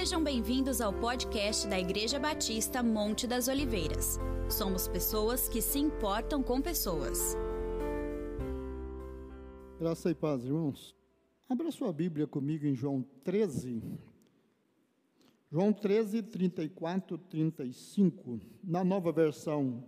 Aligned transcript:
Sejam 0.00 0.24
bem-vindos 0.24 0.80
ao 0.80 0.94
podcast 0.94 1.68
da 1.68 1.78
Igreja 1.78 2.18
Batista 2.18 2.82
Monte 2.82 3.26
das 3.26 3.48
Oliveiras. 3.48 4.18
Somos 4.48 4.88
pessoas 4.88 5.46
que 5.46 5.60
se 5.60 5.78
importam 5.78 6.42
com 6.42 6.58
pessoas. 6.62 7.36
Graça 9.78 10.10
e 10.10 10.14
paz, 10.14 10.42
irmãos. 10.42 10.96
Abra 11.46 11.70
sua 11.70 11.92
Bíblia 11.92 12.26
comigo 12.26 12.64
em 12.64 12.74
João 12.74 13.02
13. 13.24 13.82
João 15.52 15.70
13, 15.70 16.22
34, 16.22 17.18
35. 17.18 18.40
Na 18.64 18.82
nova 18.82 19.12
versão, 19.12 19.84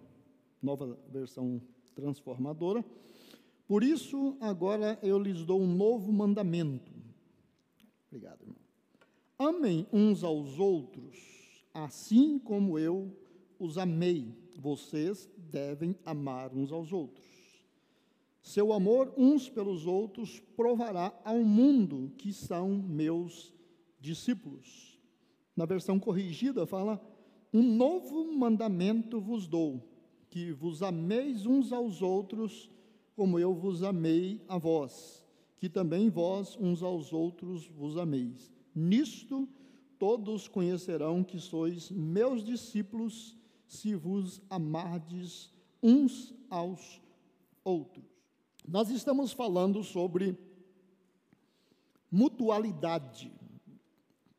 nova 0.60 0.94
versão 1.08 1.58
transformadora. 1.94 2.84
Por 3.66 3.82
isso, 3.82 4.36
agora 4.42 4.98
eu 5.02 5.18
lhes 5.18 5.42
dou 5.46 5.58
um 5.58 5.74
novo 5.74 6.12
mandamento. 6.12 6.92
Obrigado, 8.10 8.42
irmão. 8.42 8.61
Amem 9.38 9.86
uns 9.92 10.22
aos 10.22 10.58
outros, 10.58 11.16
assim 11.72 12.38
como 12.38 12.78
eu 12.78 13.16
os 13.58 13.78
amei. 13.78 14.34
Vocês 14.58 15.28
devem 15.36 15.96
amar 16.04 16.54
uns 16.54 16.70
aos 16.72 16.92
outros. 16.92 17.26
Seu 18.42 18.72
amor 18.72 19.12
uns 19.16 19.48
pelos 19.48 19.86
outros 19.86 20.40
provará 20.56 21.12
ao 21.24 21.38
mundo 21.38 22.12
que 22.18 22.32
são 22.32 22.68
meus 22.70 23.54
discípulos. 24.00 24.98
Na 25.56 25.64
versão 25.64 25.98
corrigida 25.98 26.66
fala: 26.66 27.00
Um 27.52 27.62
novo 27.62 28.32
mandamento 28.32 29.20
vos 29.20 29.46
dou, 29.46 29.80
que 30.28 30.50
vos 30.50 30.82
ameis 30.82 31.46
uns 31.46 31.72
aos 31.72 32.02
outros, 32.02 32.68
como 33.14 33.38
eu 33.38 33.54
vos 33.54 33.82
amei 33.82 34.42
a 34.48 34.58
vós, 34.58 35.24
que 35.58 35.68
também 35.68 36.10
vós 36.10 36.56
uns 36.60 36.82
aos 36.82 37.12
outros 37.12 37.68
vos 37.68 37.96
ameis. 37.96 38.52
Nisto 38.74 39.48
todos 39.98 40.48
conhecerão 40.48 41.22
que 41.22 41.38
sois 41.38 41.90
meus 41.90 42.44
discípulos, 42.44 43.36
se 43.66 43.94
vos 43.94 44.42
amardes 44.50 45.52
uns 45.82 46.34
aos 46.50 47.00
outros. 47.64 48.04
Nós 48.66 48.90
estamos 48.90 49.32
falando 49.32 49.82
sobre 49.82 50.36
mutualidade, 52.10 53.32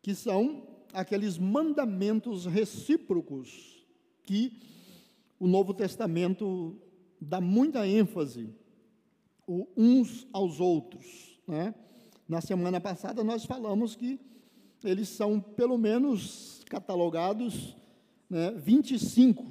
que 0.02 0.14
são 0.14 0.68
aqueles 0.94 1.38
mandamentos 1.38 2.46
recíprocos 2.46 3.86
que 4.22 4.60
o 5.40 5.48
Novo 5.48 5.74
Testamento 5.74 6.78
dá 7.20 7.42
muita 7.42 7.88
ênfase 7.88 8.54
uns 9.76 10.28
aos 10.32 10.60
outros. 10.60 11.40
Né? 11.48 11.74
Na 12.28 12.40
semana 12.40 12.80
passada 12.80 13.24
nós 13.24 13.46
falamos 13.46 13.96
que 13.96 14.20
eles 14.84 15.10
são 15.10 15.40
pelo 15.40 15.78
menos 15.78 16.62
catalogados 16.70 17.76
né, 18.30 18.52
25, 18.52 19.46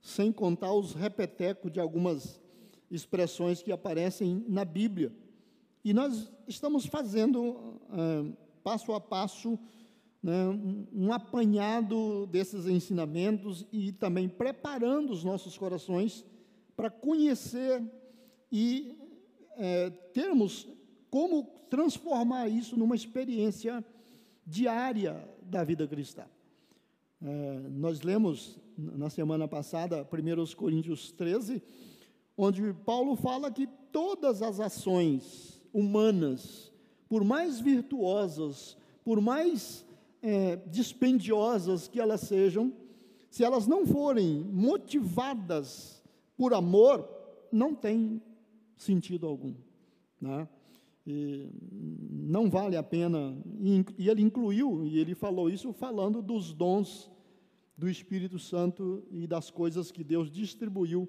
sem 0.00 0.30
contar 0.30 0.72
os 0.72 0.94
repetecos 0.94 1.72
de 1.72 1.80
algumas 1.80 2.40
expressões 2.90 3.62
que 3.62 3.72
aparecem 3.72 4.44
na 4.48 4.64
Bíblia. 4.64 5.12
E 5.84 5.92
nós 5.94 6.30
estamos 6.46 6.86
fazendo, 6.86 7.80
é, 7.90 8.32
passo 8.62 8.92
a 8.92 9.00
passo, 9.00 9.58
né, 10.22 10.48
um, 10.92 11.12
apanhado 11.12 12.26
desses 12.26 12.66
ensinamentos 12.66 13.66
e 13.72 13.92
também 13.92 14.28
preparando 14.28 15.10
os 15.10 15.24
nossos 15.24 15.56
corações 15.56 16.26
para 16.76 16.90
conhecer 16.90 17.82
e 18.52 18.94
é, 19.56 19.90
termos 20.12 20.68
como 21.10 21.44
transformar 21.68 22.48
isso 22.48 22.76
numa 22.76 22.94
experiência 22.94 23.84
diária 24.46 25.28
da 25.42 25.64
vida 25.64 25.86
cristã. 25.86 26.24
É, 27.22 27.68
nós 27.70 28.00
lemos 28.00 28.58
na 28.76 29.10
semana 29.10 29.46
passada, 29.46 30.06
1 30.10 30.56
Coríntios 30.56 31.12
13, 31.12 31.62
onde 32.36 32.72
Paulo 32.84 33.14
fala 33.16 33.50
que 33.50 33.66
todas 33.92 34.40
as 34.40 34.58
ações 34.58 35.60
humanas, 35.72 36.72
por 37.08 37.22
mais 37.22 37.60
virtuosas, 37.60 38.76
por 39.04 39.20
mais 39.20 39.84
é, 40.22 40.56
dispendiosas 40.66 41.88
que 41.88 42.00
elas 42.00 42.22
sejam, 42.22 42.72
se 43.30 43.44
elas 43.44 43.66
não 43.66 43.86
forem 43.86 44.40
motivadas 44.44 46.02
por 46.36 46.54
amor, 46.54 47.08
não 47.52 47.74
tem 47.74 48.22
sentido 48.76 49.26
algum. 49.26 49.54
Né? 50.20 50.48
E 51.10 51.50
não 52.22 52.48
vale 52.48 52.76
a 52.76 52.82
pena. 52.82 53.36
E 53.98 54.08
ele 54.08 54.22
incluiu, 54.22 54.86
e 54.86 54.98
ele 54.98 55.14
falou 55.14 55.50
isso 55.50 55.72
falando 55.72 56.22
dos 56.22 56.52
dons 56.52 57.10
do 57.76 57.88
Espírito 57.88 58.38
Santo 58.38 59.02
e 59.10 59.26
das 59.26 59.50
coisas 59.50 59.90
que 59.90 60.04
Deus 60.04 60.30
distribuiu 60.30 61.08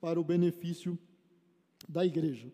para 0.00 0.18
o 0.18 0.24
benefício 0.24 0.98
da 1.88 2.06
igreja. 2.06 2.50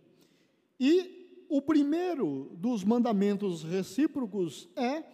E 0.79 1.45
o 1.49 1.63
primeiro 1.63 2.51
dos 2.57 2.83
mandamentos 2.83 3.63
recíprocos 3.63 4.69
é 4.75 5.05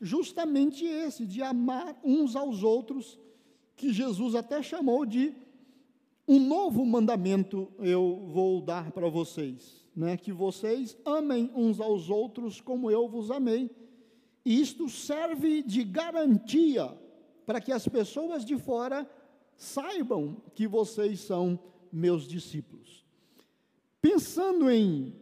justamente 0.00 0.84
esse, 0.84 1.26
de 1.26 1.42
amar 1.42 1.98
uns 2.04 2.36
aos 2.36 2.62
outros, 2.62 3.18
que 3.76 3.92
Jesus 3.92 4.34
até 4.34 4.62
chamou 4.62 5.04
de 5.04 5.34
um 6.28 6.38
novo 6.38 6.84
mandamento 6.86 7.72
eu 7.78 8.28
vou 8.28 8.60
dar 8.60 8.92
para 8.92 9.08
vocês 9.08 9.83
né, 9.94 10.16
que 10.16 10.32
vocês 10.32 10.96
amem 11.04 11.50
uns 11.54 11.80
aos 11.80 12.10
outros 12.10 12.60
como 12.60 12.90
eu 12.90 13.08
vos 13.08 13.30
amei. 13.30 13.70
E 14.44 14.60
isto 14.60 14.88
serve 14.88 15.62
de 15.62 15.84
garantia 15.84 16.96
para 17.46 17.60
que 17.60 17.72
as 17.72 17.86
pessoas 17.86 18.44
de 18.44 18.58
fora 18.58 19.08
saibam 19.56 20.36
que 20.54 20.66
vocês 20.66 21.20
são 21.20 21.58
meus 21.92 22.26
discípulos. 22.26 23.04
Pensando 24.00 24.70
em 24.70 25.14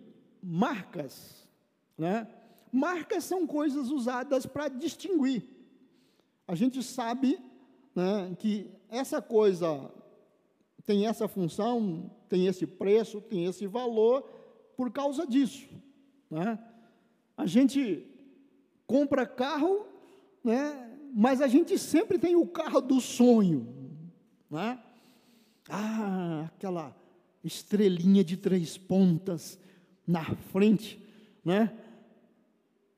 marcas, 0.43 1.47
né? 1.97 2.27
Marcas 2.72 3.25
são 3.25 3.47
coisas 3.47 3.91
usadas 3.91 4.47
para 4.47 4.69
distinguir. 4.69 5.44
A 6.49 6.54
gente 6.54 6.83
sabe 6.83 7.39
né, 7.94 8.34
que 8.39 8.71
essa 8.89 9.21
coisa 9.21 9.93
tem 10.84 11.06
essa 11.06 11.28
função, 11.28 12.10
tem 12.28 12.47
esse 12.47 12.66
preço, 12.66 13.21
tem 13.21 13.44
esse 13.44 13.66
valor, 13.66 14.28
por 14.77 14.91
causa 14.91 15.27
disso. 15.27 15.69
Né? 16.31 16.59
A 17.37 17.47
gente 17.47 18.06
compra 18.87 19.27
carro, 19.27 19.87
né? 20.43 20.91
mas 21.15 21.41
a 21.41 21.49
gente 21.49 21.78
sempre 21.78 22.19
tem 22.19 22.37
o 22.37 22.47
carro 22.47 22.81
do 22.81 23.00
sonho. 23.00 23.66
Né? 24.50 24.78
Ah, 25.69 26.50
aquela 26.55 26.97
estrelinha 27.44 28.22
de 28.22 28.37
três 28.37 28.77
pontas 28.78 29.59
na 30.06 30.25
frente, 30.25 31.00
né? 31.44 31.77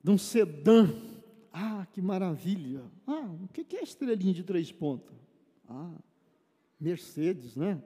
De 0.03 0.11
um 0.11 0.17
sedã. 0.17 0.93
Ah, 1.51 1.87
que 1.91 2.01
maravilha. 2.01 2.83
Ah, 3.07 3.29
o 3.43 3.47
que 3.47 3.75
é 3.75 3.81
estrelinha 3.81 4.33
de 4.33 4.43
três 4.43 4.71
pontas? 4.71 5.15
Ah, 5.67 5.95
Mercedes, 6.79 7.55
né? 7.55 7.81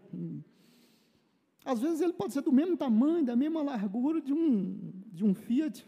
Às 1.69 1.81
vezes 1.81 2.01
ele 2.01 2.13
pode 2.13 2.33
ser 2.33 2.41
do 2.41 2.51
mesmo 2.51 2.75
tamanho, 2.75 3.23
da 3.23 3.35
mesma 3.35 3.61
largura 3.61 4.19
de 4.19 4.33
um, 4.33 4.91
de 5.13 5.23
um 5.23 5.35
Fiat. 5.35 5.87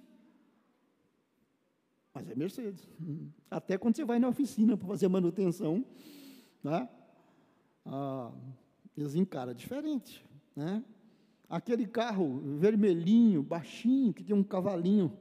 Mas 2.14 2.30
é 2.30 2.36
Mercedes. 2.36 2.88
Até 3.50 3.80
quando 3.80 3.96
você 3.96 4.06
vai 4.06 4.20
na 4.20 4.28
oficina 4.28 4.78
para 4.78 4.88
fazer 4.88 5.08
manutenção, 5.08 5.84
né? 6.64 6.88
ah, 7.84 8.32
eles 8.96 9.16
encaram 9.16 9.56
diferente. 9.56 10.24
Né? 10.56 10.84
Aquele 11.50 11.88
carro 11.88 12.58
vermelhinho, 12.60 13.42
baixinho, 13.42 14.14
que 14.14 14.24
tem 14.24 14.36
um 14.36 14.44
cavalinho 14.44 15.12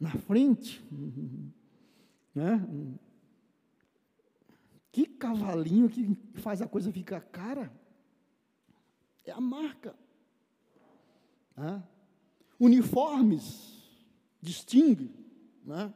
na 0.00 0.12
frente. 0.12 0.82
Né? 2.34 2.66
Que 4.90 5.04
cavalinho 5.04 5.86
que 5.90 6.16
faz 6.36 6.62
a 6.62 6.66
coisa 6.66 6.90
ficar 6.90 7.20
cara. 7.20 7.70
É 9.24 9.32
a 9.32 9.40
marca. 9.40 9.94
Né? 11.56 11.82
Uniformes 12.58 13.72
distingue. 14.40 15.14
Né? 15.64 15.92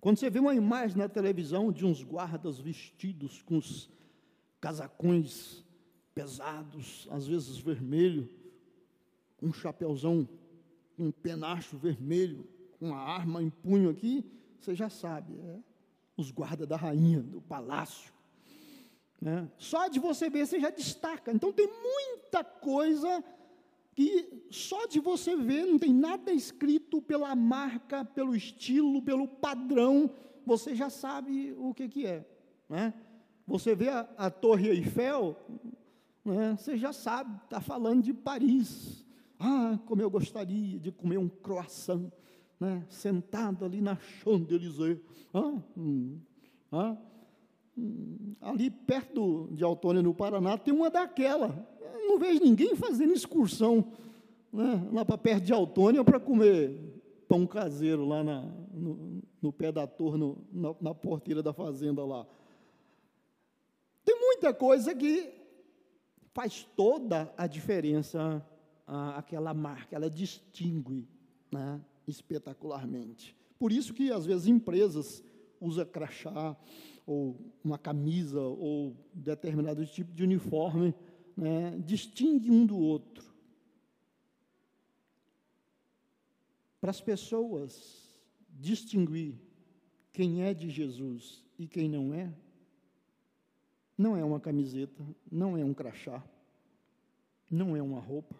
Quando 0.00 0.18
você 0.18 0.30
vê 0.30 0.38
uma 0.38 0.54
imagem 0.54 0.96
na 0.96 1.08
televisão 1.08 1.72
de 1.72 1.84
uns 1.84 2.02
guardas 2.02 2.58
vestidos 2.58 3.42
com 3.42 3.58
os 3.58 3.90
casacões 4.60 5.64
pesados, 6.14 7.08
às 7.10 7.26
vezes 7.26 7.56
vermelho, 7.56 8.28
um 9.42 9.52
chapéuzão, 9.52 10.28
um 10.98 11.10
penacho 11.10 11.78
vermelho, 11.78 12.46
uma 12.80 12.98
arma 12.98 13.42
em 13.42 13.50
punho 13.50 13.90
aqui, 13.90 14.24
você 14.60 14.74
já 14.74 14.90
sabe, 14.90 15.34
é 15.38 15.60
os 16.20 16.30
guardas 16.30 16.68
da 16.68 16.76
rainha, 16.76 17.22
do 17.22 17.40
palácio. 17.40 18.12
Né? 19.20 19.48
Só 19.58 19.88
de 19.88 19.98
você 19.98 20.30
ver, 20.30 20.46
você 20.46 20.58
já 20.58 20.70
destaca. 20.70 21.30
Então 21.32 21.52
tem 21.52 21.66
muita 21.68 22.42
coisa 22.42 23.22
que 23.94 24.44
só 24.50 24.86
de 24.86 24.98
você 24.98 25.36
ver, 25.36 25.66
não 25.66 25.78
tem 25.78 25.92
nada 25.92 26.32
escrito 26.32 27.02
pela 27.02 27.34
marca, 27.34 28.04
pelo 28.04 28.34
estilo, 28.34 29.02
pelo 29.02 29.28
padrão, 29.28 30.10
você 30.46 30.74
já 30.74 30.88
sabe 30.88 31.54
o 31.58 31.74
que, 31.74 31.88
que 31.88 32.06
é. 32.06 32.26
Né? 32.68 32.94
Você 33.46 33.74
vê 33.74 33.88
a, 33.88 34.08
a 34.16 34.30
Torre 34.30 34.68
Eiffel, 34.68 35.36
né? 36.24 36.56
você 36.56 36.78
já 36.78 36.92
sabe, 36.92 37.36
está 37.44 37.60
falando 37.60 38.02
de 38.02 38.14
Paris. 38.14 39.04
Ah, 39.38 39.78
como 39.86 40.02
eu 40.02 40.10
gostaria 40.10 40.78
de 40.78 40.92
comer 40.92 41.18
um 41.18 41.28
croissant, 41.28 42.10
né? 42.58 42.84
sentado 42.88 43.64
ali 43.64 43.80
na 43.80 43.96
Champs-Élysées. 43.96 44.98
Ah, 45.34 45.58
hum, 45.76 46.20
ah, 46.70 46.96
ali 48.40 48.70
perto 48.70 49.48
de 49.52 49.64
Autônia, 49.64 50.02
no 50.02 50.14
Paraná, 50.14 50.56
tem 50.58 50.72
uma 50.74 50.90
daquela. 50.90 51.66
Eu 51.80 52.08
não 52.08 52.18
vejo 52.18 52.42
ninguém 52.42 52.74
fazendo 52.76 53.12
excursão 53.12 53.92
né? 54.52 54.88
lá 54.92 55.04
para 55.04 55.18
perto 55.18 55.44
de 55.44 55.52
Autônia 55.52 56.04
para 56.04 56.18
comer 56.18 56.78
pão 57.28 57.46
caseiro 57.46 58.04
lá 58.04 58.24
na, 58.24 58.42
no, 58.72 59.22
no 59.40 59.52
pé 59.52 59.70
da 59.70 59.86
torre, 59.86 60.18
no, 60.18 60.38
na, 60.52 60.74
na 60.80 60.94
porteira 60.94 61.42
da 61.42 61.52
fazenda 61.52 62.04
lá. 62.04 62.26
Tem 64.04 64.18
muita 64.18 64.52
coisa 64.52 64.94
que 64.94 65.32
faz 66.32 66.66
toda 66.76 67.32
a 67.36 67.46
diferença, 67.46 68.44
aquela 68.86 69.54
marca, 69.54 69.94
ela 69.94 70.10
distingue 70.10 71.06
né, 71.52 71.80
espetacularmente. 72.06 73.36
Por 73.58 73.72
isso 73.72 73.92
que, 73.92 74.10
às 74.10 74.26
vezes, 74.26 74.46
empresas 74.46 75.22
usam 75.60 75.84
crachá, 75.84 76.56
ou 77.10 77.36
uma 77.64 77.76
camisa, 77.76 78.40
ou 78.40 78.96
determinado 79.12 79.84
tipo 79.84 80.12
de 80.12 80.22
uniforme, 80.22 80.94
né, 81.36 81.76
distingue 81.84 82.48
um 82.48 82.64
do 82.64 82.78
outro. 82.78 83.34
Para 86.80 86.90
as 86.90 87.00
pessoas 87.00 88.08
distinguir 88.48 89.34
quem 90.12 90.44
é 90.44 90.54
de 90.54 90.70
Jesus 90.70 91.44
e 91.58 91.66
quem 91.66 91.88
não 91.88 92.14
é, 92.14 92.32
não 93.98 94.16
é 94.16 94.24
uma 94.24 94.38
camiseta, 94.38 95.04
não 95.28 95.58
é 95.58 95.64
um 95.64 95.74
crachá, 95.74 96.24
não 97.50 97.74
é 97.74 97.82
uma 97.82 97.98
roupa, 97.98 98.36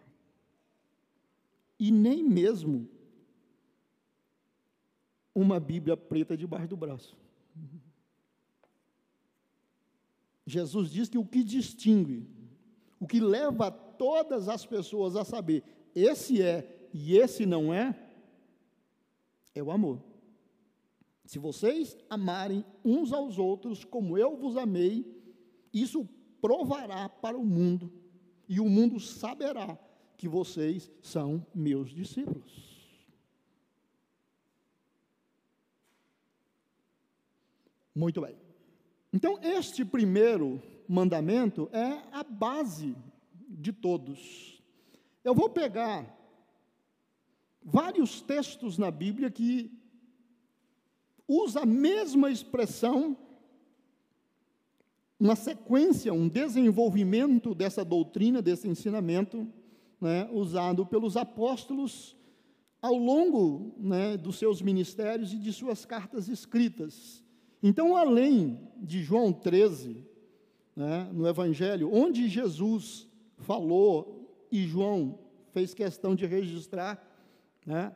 e 1.76 1.90
nem 1.90 2.22
mesmo 2.22 2.88
uma 5.34 5.58
Bíblia 5.58 5.96
preta 5.96 6.36
debaixo 6.36 6.68
do 6.68 6.76
braço. 6.76 7.18
Jesus 10.50 10.90
diz 10.90 11.08
que 11.08 11.18
o 11.18 11.24
que 11.24 11.42
distingue, 11.42 12.28
o 12.98 13.06
que 13.06 13.20
leva 13.20 13.70
todas 13.70 14.48
as 14.48 14.66
pessoas 14.66 15.16
a 15.16 15.24
saber 15.24 15.62
esse 15.94 16.42
é 16.42 16.88
e 16.92 17.16
esse 17.16 17.46
não 17.46 17.72
é, 17.72 17.96
é 19.54 19.62
o 19.62 19.70
amor. 19.70 20.02
Se 21.24 21.38
vocês 21.38 21.96
amarem 22.08 22.64
uns 22.84 23.12
aos 23.12 23.38
outros 23.38 23.84
como 23.84 24.18
eu 24.18 24.36
vos 24.36 24.56
amei, 24.56 25.06
isso 25.72 26.08
provará 26.40 27.08
para 27.08 27.38
o 27.38 27.44
mundo, 27.44 27.92
e 28.48 28.58
o 28.58 28.68
mundo 28.68 28.98
saberá 28.98 29.78
que 30.16 30.28
vocês 30.28 30.90
são 31.00 31.46
meus 31.54 31.90
discípulos. 31.90 32.70
Muito 37.94 38.20
bem. 38.20 38.49
Então, 39.12 39.38
este 39.42 39.84
primeiro 39.84 40.62
mandamento 40.88 41.68
é 41.72 42.02
a 42.12 42.22
base 42.22 42.96
de 43.48 43.72
todos. 43.72 44.62
Eu 45.24 45.34
vou 45.34 45.48
pegar 45.48 46.16
vários 47.62 48.20
textos 48.20 48.78
na 48.78 48.90
Bíblia 48.90 49.30
que 49.30 49.70
usa 51.26 51.60
a 51.60 51.66
mesma 51.66 52.30
expressão, 52.30 53.16
uma 55.18 55.36
sequência, 55.36 56.12
um 56.12 56.28
desenvolvimento 56.28 57.54
dessa 57.54 57.84
doutrina, 57.84 58.40
desse 58.40 58.66
ensinamento, 58.66 59.46
né, 60.00 60.28
usado 60.32 60.86
pelos 60.86 61.16
apóstolos 61.16 62.16
ao 62.80 62.94
longo 62.96 63.74
né, 63.76 64.16
dos 64.16 64.38
seus 64.38 64.62
ministérios 64.62 65.32
e 65.32 65.38
de 65.38 65.52
suas 65.52 65.84
cartas 65.84 66.28
escritas. 66.28 67.22
Então, 67.62 67.96
além 67.96 68.58
de 68.76 69.02
João 69.02 69.32
13, 69.32 70.06
né, 70.74 71.08
no 71.12 71.28
Evangelho, 71.28 71.92
onde 71.92 72.28
Jesus 72.28 73.06
falou 73.38 74.46
e 74.50 74.66
João 74.66 75.18
fez 75.52 75.74
questão 75.74 76.14
de 76.14 76.24
registrar, 76.24 77.04
né, 77.66 77.94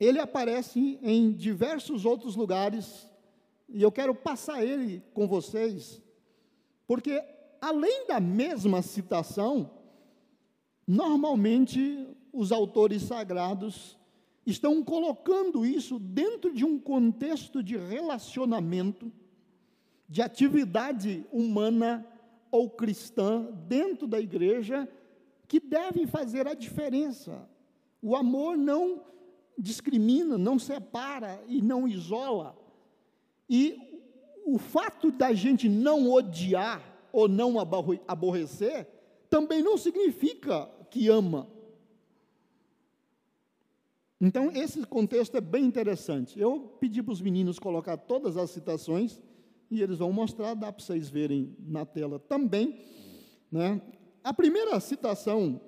ele 0.00 0.18
aparece 0.18 0.98
em 1.02 1.32
diversos 1.32 2.04
outros 2.04 2.36
lugares, 2.36 3.06
e 3.68 3.82
eu 3.82 3.92
quero 3.92 4.14
passar 4.14 4.64
ele 4.64 5.02
com 5.12 5.26
vocês, 5.26 6.00
porque 6.86 7.22
além 7.60 8.06
da 8.06 8.20
mesma 8.20 8.80
citação, 8.80 9.70
normalmente 10.86 12.06
os 12.32 12.52
autores 12.52 13.02
sagrados 13.02 13.97
estão 14.50 14.82
colocando 14.82 15.66
isso 15.66 15.98
dentro 15.98 16.54
de 16.54 16.64
um 16.64 16.78
contexto 16.78 17.62
de 17.62 17.76
relacionamento, 17.76 19.12
de 20.08 20.22
atividade 20.22 21.26
humana 21.30 22.06
ou 22.50 22.70
cristã 22.70 23.46
dentro 23.68 24.06
da 24.06 24.18
igreja, 24.18 24.88
que 25.46 25.60
deve 25.60 26.06
fazer 26.06 26.46
a 26.46 26.54
diferença. 26.54 27.48
O 28.00 28.16
amor 28.16 28.56
não 28.56 29.02
discrimina, 29.56 30.38
não 30.38 30.58
separa 30.58 31.42
e 31.46 31.60
não 31.60 31.86
isola. 31.86 32.56
E 33.50 33.78
o 34.46 34.56
fato 34.56 35.10
da 35.10 35.34
gente 35.34 35.68
não 35.68 36.10
odiar 36.10 36.82
ou 37.12 37.28
não 37.28 37.56
aborrecer 38.06 38.86
também 39.28 39.62
não 39.62 39.76
significa 39.76 40.70
que 40.90 41.08
ama. 41.08 41.46
Então, 44.20 44.50
esse 44.52 44.84
contexto 44.84 45.36
é 45.36 45.40
bem 45.40 45.64
interessante. 45.64 46.38
Eu 46.38 46.76
pedi 46.80 47.02
para 47.02 47.12
os 47.12 47.20
meninos 47.20 47.58
colocar 47.58 47.96
todas 47.96 48.36
as 48.36 48.50
citações 48.50 49.20
e 49.70 49.80
eles 49.80 49.98
vão 49.98 50.12
mostrar, 50.12 50.54
dá 50.54 50.72
para 50.72 50.84
vocês 50.84 51.08
verem 51.08 51.54
na 51.60 51.84
tela 51.86 52.18
também. 52.18 52.76
Né? 53.50 53.80
A 54.24 54.34
primeira 54.34 54.78
citação 54.80 55.60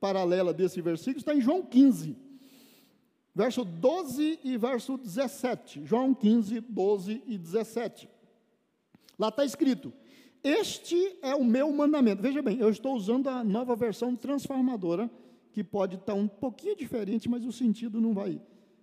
paralela 0.00 0.52
desse 0.52 0.80
versículo 0.80 1.18
está 1.18 1.34
em 1.34 1.40
João 1.40 1.62
15, 1.62 2.16
verso 3.34 3.64
12 3.64 4.40
e 4.42 4.56
verso 4.56 4.96
17. 4.98 5.84
João 5.84 6.12
15, 6.12 6.60
12 6.60 7.22
e 7.26 7.38
17. 7.38 8.08
Lá 9.18 9.28
está 9.28 9.44
escrito: 9.44 9.92
Este 10.42 11.16
é 11.22 11.34
o 11.34 11.44
meu 11.44 11.70
mandamento. 11.72 12.20
Veja 12.20 12.42
bem, 12.42 12.58
eu 12.58 12.68
estou 12.68 12.94
usando 12.96 13.28
a 13.28 13.44
nova 13.44 13.76
versão 13.76 14.16
transformadora 14.16 15.10
que 15.56 15.64
pode 15.64 15.96
estar 15.96 16.12
um 16.12 16.28
pouquinho 16.28 16.76
diferente, 16.76 17.30
mas 17.30 17.42
o 17.46 17.50
sentido 17.50 17.98
não 17.98 18.12
vai 18.12 18.38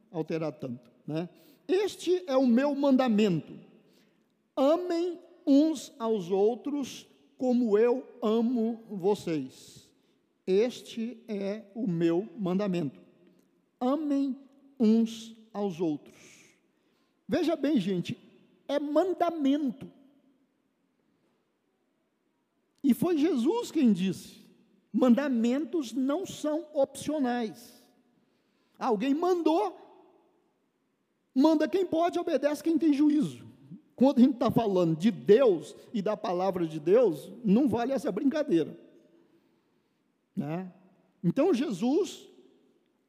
alterar 0.09 0.51
tanto. 0.53 0.91
Né? 1.05 1.29
Este 1.67 2.23
é 2.25 2.35
o 2.35 2.47
meu 2.47 2.73
mandamento: 2.73 3.53
amem 4.55 5.19
uns 5.45 5.93
aos 5.99 6.31
outros 6.31 7.07
como 7.37 7.77
eu 7.77 8.03
amo 8.23 8.83
vocês. 8.89 9.87
Este 10.47 11.23
é 11.27 11.63
o 11.75 11.85
meu 11.85 12.27
mandamento. 12.39 12.99
Amem 13.79 14.35
uns 14.79 15.35
aos 15.53 15.79
outros. 15.79 16.17
Veja 17.27 17.55
bem, 17.55 17.79
gente, 17.79 18.17
é 18.67 18.79
mandamento. 18.79 19.87
E 22.83 22.95
foi 22.95 23.15
Jesus 23.15 23.69
quem 23.69 23.93
disse: 23.93 24.42
Mandamentos 24.93 25.91
não 25.91 26.23
são 26.23 26.67
opcionais. 26.71 27.83
Alguém 28.77 29.15
mandou, 29.15 29.75
manda 31.33 31.67
quem 31.67 31.83
pode, 31.83 32.19
obedece 32.19 32.61
quem 32.61 32.77
tem 32.77 32.93
juízo. 32.93 33.43
Quando 33.95 34.19
a 34.19 34.21
gente 34.21 34.33
está 34.35 34.51
falando 34.51 34.95
de 34.95 35.09
Deus 35.09 35.75
e 35.91 36.01
da 36.01 36.15
palavra 36.15 36.67
de 36.67 36.79
Deus, 36.79 37.31
não 37.43 37.67
vale 37.67 37.91
essa 37.91 38.11
brincadeira. 38.11 38.79
Né? 40.35 40.71
Então 41.23 41.53
Jesus, 41.53 42.27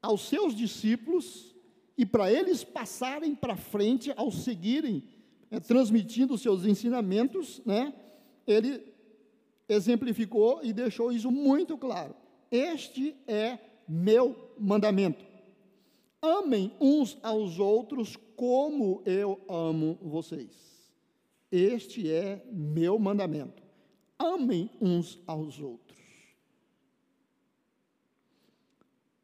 aos 0.01 0.23
seus 0.29 0.55
discípulos, 0.55 1.55
e 1.99 2.07
para 2.07 2.33
eles 2.33 2.65
passarem 2.65 3.35
para 3.35 3.57
frente, 3.57 4.13
ao 4.17 4.31
seguirem, 4.31 5.03
é, 5.51 5.61
transmitindo 5.61 6.35
os 6.35 6.41
seus 6.41 6.65
ensinamentos, 6.65 7.61
né, 7.65 7.95
ele 8.47 8.94
exemplificou 9.69 10.61
e 10.63 10.73
deixou 10.73 11.13
isso 11.13 11.31
muito 11.31 11.77
claro. 11.77 12.15
Este 12.51 13.17
é 13.27 13.59
meu 13.89 14.53
mandamento. 14.59 15.25
Amem 16.21 16.73
uns 16.81 17.19
aos 17.23 17.59
outros 17.59 18.17
como 18.37 19.03
eu 19.05 19.41
amo 19.49 19.99
vocês. 20.03 20.51
Este 21.51 22.11
é 22.11 22.43
meu 22.51 22.99
mandamento. 22.99 23.63
Amem 24.19 24.71
uns 24.81 25.21
aos 25.27 25.61
outros. 25.61 25.99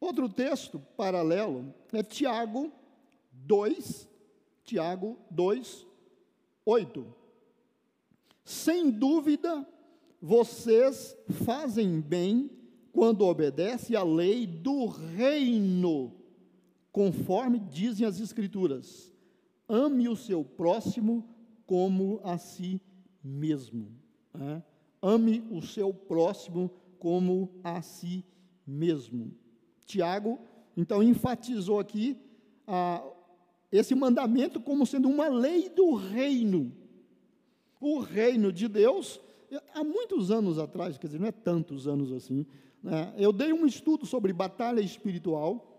Outro 0.00 0.28
texto 0.28 0.78
paralelo 0.96 1.74
é 1.92 2.02
Tiago 2.02 2.72
2, 3.32 4.08
Tiago 4.64 5.18
2, 5.30 5.86
8. 6.64 7.14
Sem 8.44 8.90
dúvida, 8.90 9.66
vocês 10.20 11.16
fazem 11.44 12.00
bem 12.00 12.50
quando 12.92 13.24
obedecem 13.24 13.96
à 13.96 14.02
lei 14.02 14.46
do 14.46 14.86
reino, 14.86 16.12
conforme 16.92 17.58
dizem 17.58 18.06
as 18.06 18.20
Escrituras. 18.20 19.12
Ame 19.68 20.08
o 20.08 20.16
seu 20.16 20.44
próximo 20.44 21.28
como 21.64 22.20
a 22.24 22.36
si 22.36 22.80
mesmo. 23.22 23.88
É? 24.34 24.62
Ame 25.00 25.44
o 25.50 25.62
seu 25.62 25.94
próximo 25.94 26.70
como 26.98 27.50
a 27.62 27.80
si 27.80 28.24
mesmo. 28.66 29.32
Tiago, 29.86 30.38
então, 30.76 31.02
enfatizou 31.02 31.78
aqui 31.78 32.16
ah, 32.66 33.02
esse 33.70 33.94
mandamento 33.94 34.60
como 34.60 34.86
sendo 34.86 35.08
uma 35.08 35.28
lei 35.28 35.68
do 35.68 35.94
reino. 35.94 36.72
O 37.80 37.98
reino 37.98 38.52
de 38.52 38.68
Deus, 38.68 39.20
há 39.74 39.84
muitos 39.84 40.30
anos 40.30 40.58
atrás, 40.58 40.98
quer 40.98 41.06
dizer, 41.06 41.20
não 41.20 41.26
é 41.28 41.32
tantos 41.32 41.88
anos 41.88 42.12
assim, 42.12 42.46
né, 42.82 43.12
eu 43.16 43.32
dei 43.32 43.52
um 43.52 43.66
estudo 43.66 44.06
sobre 44.06 44.32
batalha 44.32 44.80
espiritual 44.80 45.70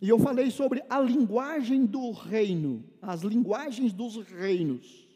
e 0.00 0.08
eu 0.08 0.18
falei 0.18 0.50
sobre 0.50 0.82
a 0.90 1.00
linguagem 1.00 1.86
do 1.86 2.10
reino, 2.10 2.84
as 3.00 3.22
linguagens 3.22 3.92
dos 3.92 4.16
reinos. 4.16 5.06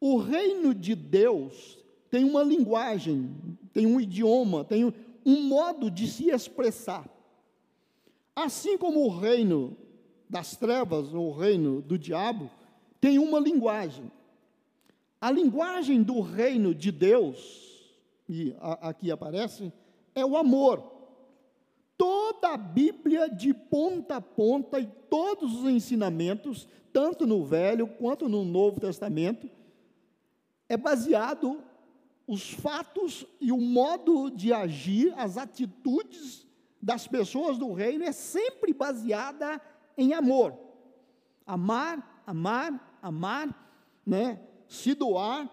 O 0.00 0.16
reino 0.16 0.74
de 0.74 0.94
Deus 0.94 1.78
tem 2.10 2.24
uma 2.24 2.42
linguagem, 2.42 3.30
tem 3.72 3.86
um 3.86 4.00
idioma, 4.00 4.64
tem 4.64 4.92
um 5.24 5.42
modo 5.44 5.90
de 5.90 6.08
se 6.08 6.28
expressar. 6.30 7.08
Assim 8.34 8.76
como 8.76 9.04
o 9.04 9.08
reino 9.08 9.76
das 10.28 10.56
trevas, 10.56 11.14
ou 11.14 11.28
o 11.28 11.32
reino 11.32 11.80
do 11.80 11.96
diabo, 11.96 12.50
tem 13.00 13.18
uma 13.18 13.38
linguagem. 13.38 14.10
A 15.24 15.30
linguagem 15.30 16.02
do 16.02 16.20
reino 16.20 16.74
de 16.74 16.92
Deus, 16.92 17.82
e 18.28 18.54
a, 18.60 18.90
aqui 18.90 19.10
aparece, 19.10 19.72
é 20.14 20.22
o 20.22 20.36
amor. 20.36 20.84
Toda 21.96 22.50
a 22.50 22.58
Bíblia, 22.58 23.30
de 23.30 23.54
ponta 23.54 24.16
a 24.16 24.20
ponta, 24.20 24.78
e 24.78 24.86
todos 25.08 25.60
os 25.60 25.70
ensinamentos, 25.70 26.68
tanto 26.92 27.26
no 27.26 27.42
Velho 27.42 27.86
quanto 27.86 28.28
no 28.28 28.44
Novo 28.44 28.78
Testamento, 28.78 29.48
é 30.68 30.76
baseado 30.76 31.64
os 32.26 32.50
fatos 32.50 33.26
e 33.40 33.50
o 33.50 33.56
modo 33.56 34.28
de 34.28 34.52
agir, 34.52 35.14
as 35.16 35.38
atitudes 35.38 36.46
das 36.82 37.08
pessoas 37.08 37.56
do 37.56 37.72
reino 37.72 38.04
é 38.04 38.12
sempre 38.12 38.74
baseada 38.74 39.58
em 39.96 40.12
amor. 40.12 40.54
Amar, 41.46 42.22
amar, 42.26 42.98
amar, 43.00 44.02
né? 44.04 44.38
Se 44.74 44.94
doar, 44.94 45.48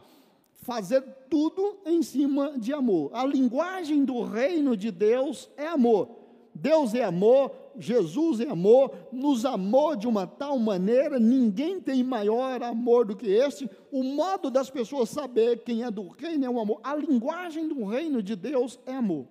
fazer 0.62 1.01
tudo 1.30 1.80
em 1.86 2.01
cima 2.01 2.58
de 2.58 2.74
amor. 2.74 3.12
A 3.13 3.25
linguagem 3.25 4.04
do 4.04 4.22
reino 4.24 4.75
de 4.75 4.92
Deus 4.92 5.50
é 5.58 5.68
amor. 5.68 6.10
Deus 6.54 6.94
é 6.94 7.04
amor, 7.04 7.51
Jesus 7.78 8.42
é 8.42 8.50
amor, 8.50 8.94
nos 9.12 9.46
amou 9.46 9.96
de 9.96 10.06
uma 10.06 10.28
tal 10.28 10.60
maneira, 10.60 11.18
ninguém 11.18 11.80
tem 11.80 12.04
maior 12.04 12.62
amor 12.62 13.06
do 13.06 13.16
que 13.16 13.28
este. 13.28 13.70
O 13.90 14.04
modo 14.04 14.51
das 14.51 14.70
pessoas 14.70 15.10
saber 15.10 15.63
quem 15.63 15.84
é 15.84 15.90
do 15.90 16.10
reino 16.10 16.46
é 16.46 16.50
o 16.50 16.60
amor. 16.60 16.82
A 16.84 16.96
linguagem 16.96 17.68
do 17.68 17.86
reino 17.86 18.22
de 18.22 18.36
Deus 18.36 18.80
é 18.86 18.94
amor. 18.94 19.28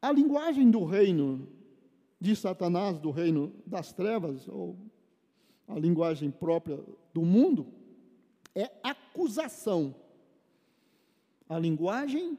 A 0.00 0.10
linguagem 0.10 0.70
do 0.70 0.84
reino 0.84 1.46
de 2.18 2.34
Satanás, 2.34 2.98
do 2.98 3.10
reino 3.10 3.52
das 3.66 3.92
trevas, 3.92 4.48
ou 4.48 4.76
a 5.74 5.78
linguagem 5.78 6.30
própria 6.30 6.78
do 7.12 7.22
mundo, 7.22 7.66
é 8.54 8.70
acusação. 8.82 9.94
A 11.48 11.58
linguagem 11.58 12.38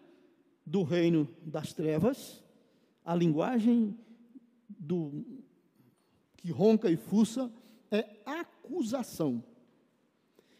do 0.65 0.83
reino 0.83 1.27
das 1.41 1.73
trevas, 1.73 2.43
a 3.03 3.15
linguagem 3.15 3.97
do 4.69 5.25
que 6.37 6.51
ronca 6.51 6.89
e 6.89 6.95
fuça, 6.95 7.51
é 7.91 8.05
acusação. 8.25 9.43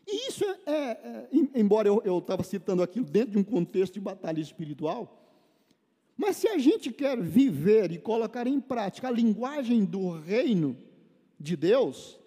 E 0.06 0.30
isso 0.30 0.44
é, 0.44 0.58
é, 0.66 0.72
é 0.74 1.30
embora 1.56 1.88
eu 1.88 2.18
estava 2.18 2.44
citando 2.44 2.84
aquilo 2.84 3.06
dentro 3.06 3.32
de 3.32 3.38
um 3.38 3.44
contexto 3.44 3.94
de 3.94 4.00
batalha 4.00 4.42
espiritual, 4.42 5.20
mas 6.18 6.38
se 6.38 6.48
a 6.48 6.58
gente 6.58 6.92
quer 6.92 7.20
viver 7.20 7.92
e 7.92 7.98
colocar 7.98 8.46
em 8.46 8.60
prática 8.60 9.08
a 9.08 9.12
linguagem 9.12 9.84
do 9.84 10.10
reino 10.20 10.78
de 11.40 11.56
Deus, 11.56 12.20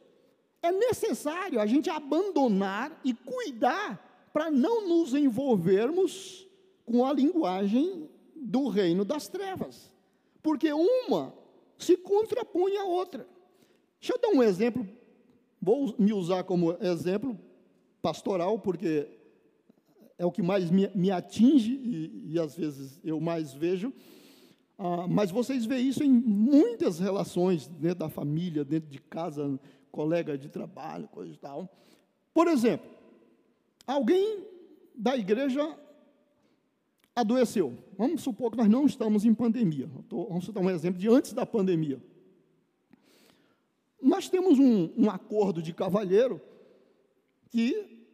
é 0.66 0.72
necessário 0.72 1.60
a 1.60 1.66
gente 1.66 1.88
abandonar 1.88 3.00
e 3.04 3.14
cuidar 3.14 4.28
para 4.32 4.50
não 4.50 4.86
nos 4.86 5.14
envolvermos 5.14 6.46
com 6.84 7.04
a 7.04 7.12
linguagem 7.12 8.08
do 8.34 8.68
reino 8.68 9.04
das 9.04 9.28
trevas, 9.28 9.92
porque 10.42 10.72
uma 10.72 11.34
se 11.78 11.96
contrapõe 11.96 12.76
à 12.76 12.84
outra. 12.84 13.26
Deixa 14.00 14.14
eu 14.14 14.20
dar 14.20 14.28
um 14.28 14.42
exemplo, 14.42 14.86
vou 15.60 15.94
me 15.98 16.12
usar 16.12 16.44
como 16.44 16.76
exemplo 16.80 17.38
pastoral, 18.02 18.58
porque 18.58 19.08
é 20.18 20.24
o 20.24 20.30
que 20.30 20.42
mais 20.42 20.70
me, 20.70 20.88
me 20.94 21.10
atinge 21.10 21.72
e, 21.72 22.32
e, 22.32 22.38
às 22.38 22.54
vezes 22.56 23.00
eu 23.04 23.20
mais 23.20 23.52
vejo. 23.52 23.92
Ah, 24.78 25.06
mas 25.08 25.30
vocês 25.30 25.64
veem 25.64 25.88
isso 25.88 26.02
em 26.02 26.10
muitas 26.10 26.98
relações 26.98 27.66
dentro 27.66 28.00
da 28.00 28.08
família, 28.08 28.64
dentro 28.64 28.90
de 28.90 29.00
casa, 29.00 29.58
colega 29.96 30.36
de 30.36 30.50
trabalho, 30.50 31.08
coisa 31.08 31.32
e 31.32 31.36
tal. 31.38 31.66
Por 32.34 32.46
exemplo, 32.48 32.86
alguém 33.86 34.44
da 34.94 35.16
igreja 35.16 35.74
adoeceu. 37.14 37.78
Vamos 37.96 38.20
supor 38.22 38.50
que 38.50 38.58
nós 38.58 38.68
não 38.68 38.84
estamos 38.84 39.24
em 39.24 39.32
pandemia. 39.34 39.88
Tô, 40.06 40.26
vamos 40.26 40.44
citar 40.44 40.62
um 40.62 40.68
exemplo 40.68 41.00
de 41.00 41.08
antes 41.08 41.32
da 41.32 41.46
pandemia. 41.46 41.98
Nós 44.02 44.28
temos 44.28 44.58
um, 44.58 44.92
um 44.98 45.10
acordo 45.10 45.62
de 45.62 45.72
cavalheiro 45.72 46.40
que 47.48 48.04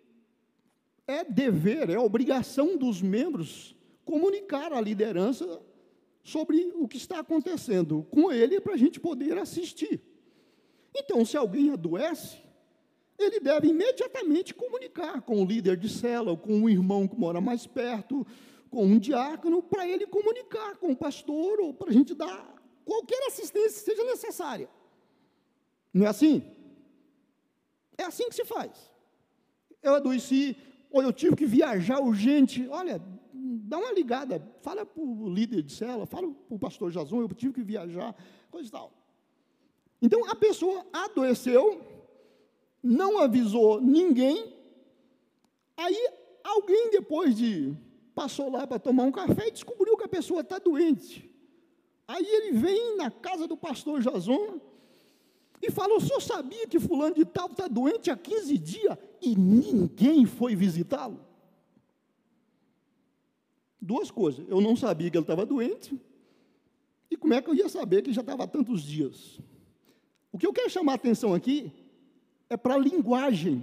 é 1.05 1.25
dever, 1.25 1.91
é 1.91 1.99
obrigação 1.99 2.77
dos 2.77 3.03
membros 3.03 3.75
comunicar 4.05 4.73
à 4.73 4.81
liderança 4.81 5.61
sobre 6.23 6.73
o 6.77 6.87
que 6.87 6.97
está 6.97 7.19
acontecendo 7.19 8.07
com 8.09 8.31
ele 8.31 8.61
para 8.61 8.75
a 8.75 8.77
gente 8.77 9.01
poder 9.01 9.37
assistir. 9.37 10.01
Então, 10.95 11.25
se 11.25 11.37
alguém 11.37 11.71
adoece, 11.71 12.39
ele 13.19 13.41
deve 13.41 13.69
imediatamente 13.69 14.55
comunicar 14.55 15.23
com 15.23 15.43
o 15.43 15.47
líder 15.47 15.77
de 15.77 15.89
cela, 15.89 16.37
com 16.37 16.55
um 16.55 16.69
irmão 16.69 17.09
que 17.09 17.17
mora 17.17 17.41
mais 17.41 17.67
perto, 17.67 18.27
com 18.71 18.85
um 18.85 18.99
diácono, 18.99 19.63
para 19.63 19.87
ele 19.87 20.07
comunicar 20.07 20.77
com 20.77 20.93
o 20.93 20.97
pastor 20.97 21.61
ou 21.61 21.73
para 21.73 21.91
a 21.91 21.93
gente 21.93 22.15
dar 22.15 22.55
qualquer 22.85 23.27
assistência 23.27 23.85
que 23.85 23.91
seja 23.91 24.05
necessária. 24.05 24.69
Não 25.93 26.07
é 26.07 26.09
assim? 26.09 26.43
É 27.97 28.05
assim 28.05 28.29
que 28.29 28.35
se 28.35 28.45
faz. 28.45 28.91
Eu 29.83 29.95
adoeci, 29.95 30.57
ou 30.91 31.03
eu 31.03 31.13
tive 31.13 31.37
que 31.37 31.47
viajar 31.47 32.01
urgente. 32.01 32.67
Olha, 32.69 33.01
dá 33.33 33.79
uma 33.79 33.93
ligada, 33.93 34.43
fala 34.61 34.85
para 34.87 35.03
o 35.03 35.29
líder 35.29 35.63
de 35.63 35.73
cela, 35.73 36.07
fala 36.07 36.29
para 36.31 36.55
o 36.55 36.59
pastor 36.59 36.91
Jason, 36.91 37.21
eu 37.21 37.29
tive 37.29 37.55
que 37.55 37.63
viajar, 37.63 38.15
coisa 38.51 38.69
e 38.69 38.73
tal. 38.73 38.93
Então 40.03 40.29
a 40.29 40.35
pessoa 40.35 40.85
adoeceu, 40.93 41.81
não 42.83 43.19
avisou 43.21 43.81
ninguém, 43.81 44.53
aí 45.77 46.11
alguém 46.43 46.91
depois 46.91 47.37
de 47.37 47.75
passou 48.15 48.51
lá 48.51 48.67
para 48.67 48.79
tomar 48.79 49.05
um 49.05 49.13
café 49.13 49.49
e 49.49 49.53
descobriu 49.53 49.97
que 49.97 50.05
a 50.05 50.09
pessoa 50.09 50.41
está 50.41 50.59
doente. 50.59 51.31
Aí 52.07 52.27
ele 52.27 52.53
vem 52.59 52.97
na 52.97 53.11
casa 53.11 53.47
do 53.47 53.57
pastor 53.57 54.03
Jason 54.03 54.61
e 55.63 55.69
O 55.69 56.01
senhor 56.01 56.21
sabia 56.21 56.67
que 56.67 56.81
fulano 56.81 57.15
de 57.15 57.25
tal 57.25 57.47
está 57.47 57.69
doente 57.69 58.11
há 58.11 58.17
15 58.17 58.59
dias? 58.59 58.99
e 59.23 59.37
ninguém 59.37 60.27
foi 60.27 60.57
visitá-lo? 60.57 61.21
Duas 63.81 64.11
coisas. 64.11 64.45
Eu 64.49 64.61
não 64.61 64.75
sabia 64.75 65.09
que 65.09 65.17
ele 65.17 65.23
estava 65.23 65.47
doente. 65.47 65.99
E 67.09 67.17
como 67.17 67.35
é 67.35 67.41
que 67.41 67.49
eu 67.49 67.55
ia 67.55 67.69
saber 67.69 68.03
que 68.03 68.13
já 68.13 68.21
estava 68.21 68.45
há 68.45 68.47
tantos 68.47 68.83
dias? 68.83 69.39
O 70.33 70.39
que 70.39 70.47
eu 70.47 70.53
quero 70.53 70.71
chamar 70.71 70.93
a 70.93 70.95
atenção 70.95 71.35
aqui 71.35 71.71
é 72.49 72.57
para 72.57 72.75
a 72.75 72.79
linguagem. 72.79 73.63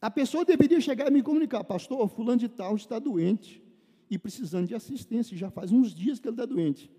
A 0.00 0.10
pessoa 0.10 0.44
deveria 0.44 0.80
chegar 0.80 1.08
e 1.08 1.10
me 1.10 1.22
comunicar, 1.22 1.62
pastor, 1.62 2.08
fulano 2.08 2.40
de 2.40 2.48
tal 2.48 2.74
está 2.74 2.98
doente 2.98 3.62
e 4.10 4.18
precisando 4.18 4.66
de 4.66 4.74
assistência, 4.74 5.36
já 5.36 5.50
faz 5.50 5.70
uns 5.70 5.94
dias 5.94 6.18
que 6.18 6.26
ele 6.26 6.32
está 6.34 6.46
doente. 6.46 6.90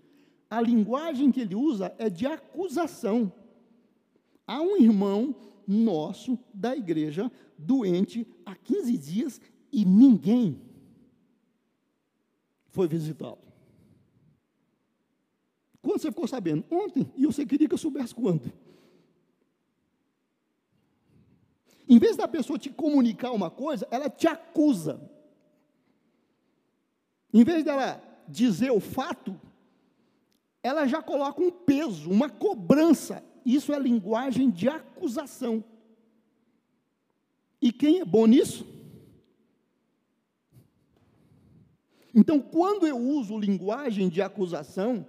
A 0.48 0.60
linguagem 0.60 1.32
que 1.32 1.40
ele 1.40 1.56
usa 1.56 1.92
é 1.98 2.08
de 2.08 2.24
acusação. 2.24 3.32
Há 4.46 4.60
um 4.60 4.76
irmão 4.76 5.34
nosso 5.66 6.38
da 6.54 6.76
igreja 6.76 7.30
doente 7.58 8.26
há 8.46 8.54
15 8.54 8.96
dias 8.96 9.40
e 9.72 9.84
ninguém 9.84 10.60
foi 12.68 12.86
visitá-lo. 12.86 13.51
Quando 15.82 16.00
você 16.00 16.10
ficou 16.10 16.28
sabendo? 16.28 16.64
Ontem. 16.70 17.12
E 17.16 17.26
você 17.26 17.44
queria 17.44 17.68
que 17.68 17.74
eu 17.74 17.78
soubesse 17.78 18.14
quando? 18.14 18.52
Em 21.88 21.98
vez 21.98 22.16
da 22.16 22.28
pessoa 22.28 22.58
te 22.58 22.70
comunicar 22.70 23.32
uma 23.32 23.50
coisa, 23.50 23.86
ela 23.90 24.08
te 24.08 24.28
acusa. 24.28 25.10
Em 27.34 27.42
vez 27.44 27.64
dela 27.64 28.00
dizer 28.28 28.70
o 28.70 28.80
fato, 28.80 29.38
ela 30.62 30.86
já 30.86 31.02
coloca 31.02 31.42
um 31.42 31.50
peso, 31.50 32.08
uma 32.08 32.30
cobrança. 32.30 33.22
Isso 33.44 33.72
é 33.72 33.78
linguagem 33.78 34.48
de 34.48 34.68
acusação. 34.68 35.64
E 37.60 37.72
quem 37.72 38.00
é 38.00 38.04
bom 38.04 38.26
nisso? 38.26 38.66
Então, 42.14 42.40
quando 42.40 42.86
eu 42.86 42.96
uso 42.96 43.38
linguagem 43.38 44.08
de 44.08 44.20
acusação, 44.20 45.06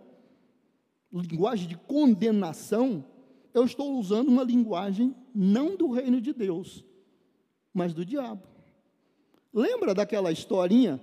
linguagem 1.22 1.68
de 1.68 1.78
condenação, 1.78 3.06
eu 3.54 3.64
estou 3.66 3.98
usando 4.00 4.30
uma 4.30 4.44
linguagem 4.44 5.16
não 5.34 5.76
do 5.76 5.92
reino 5.92 6.20
de 6.20 6.34
Deus, 6.34 6.84
mas 7.74 7.94
do 7.94 8.04
diabo. 8.04 8.48
Lembra 9.54 9.94
daquela 9.94 10.32
historinha 10.32 11.00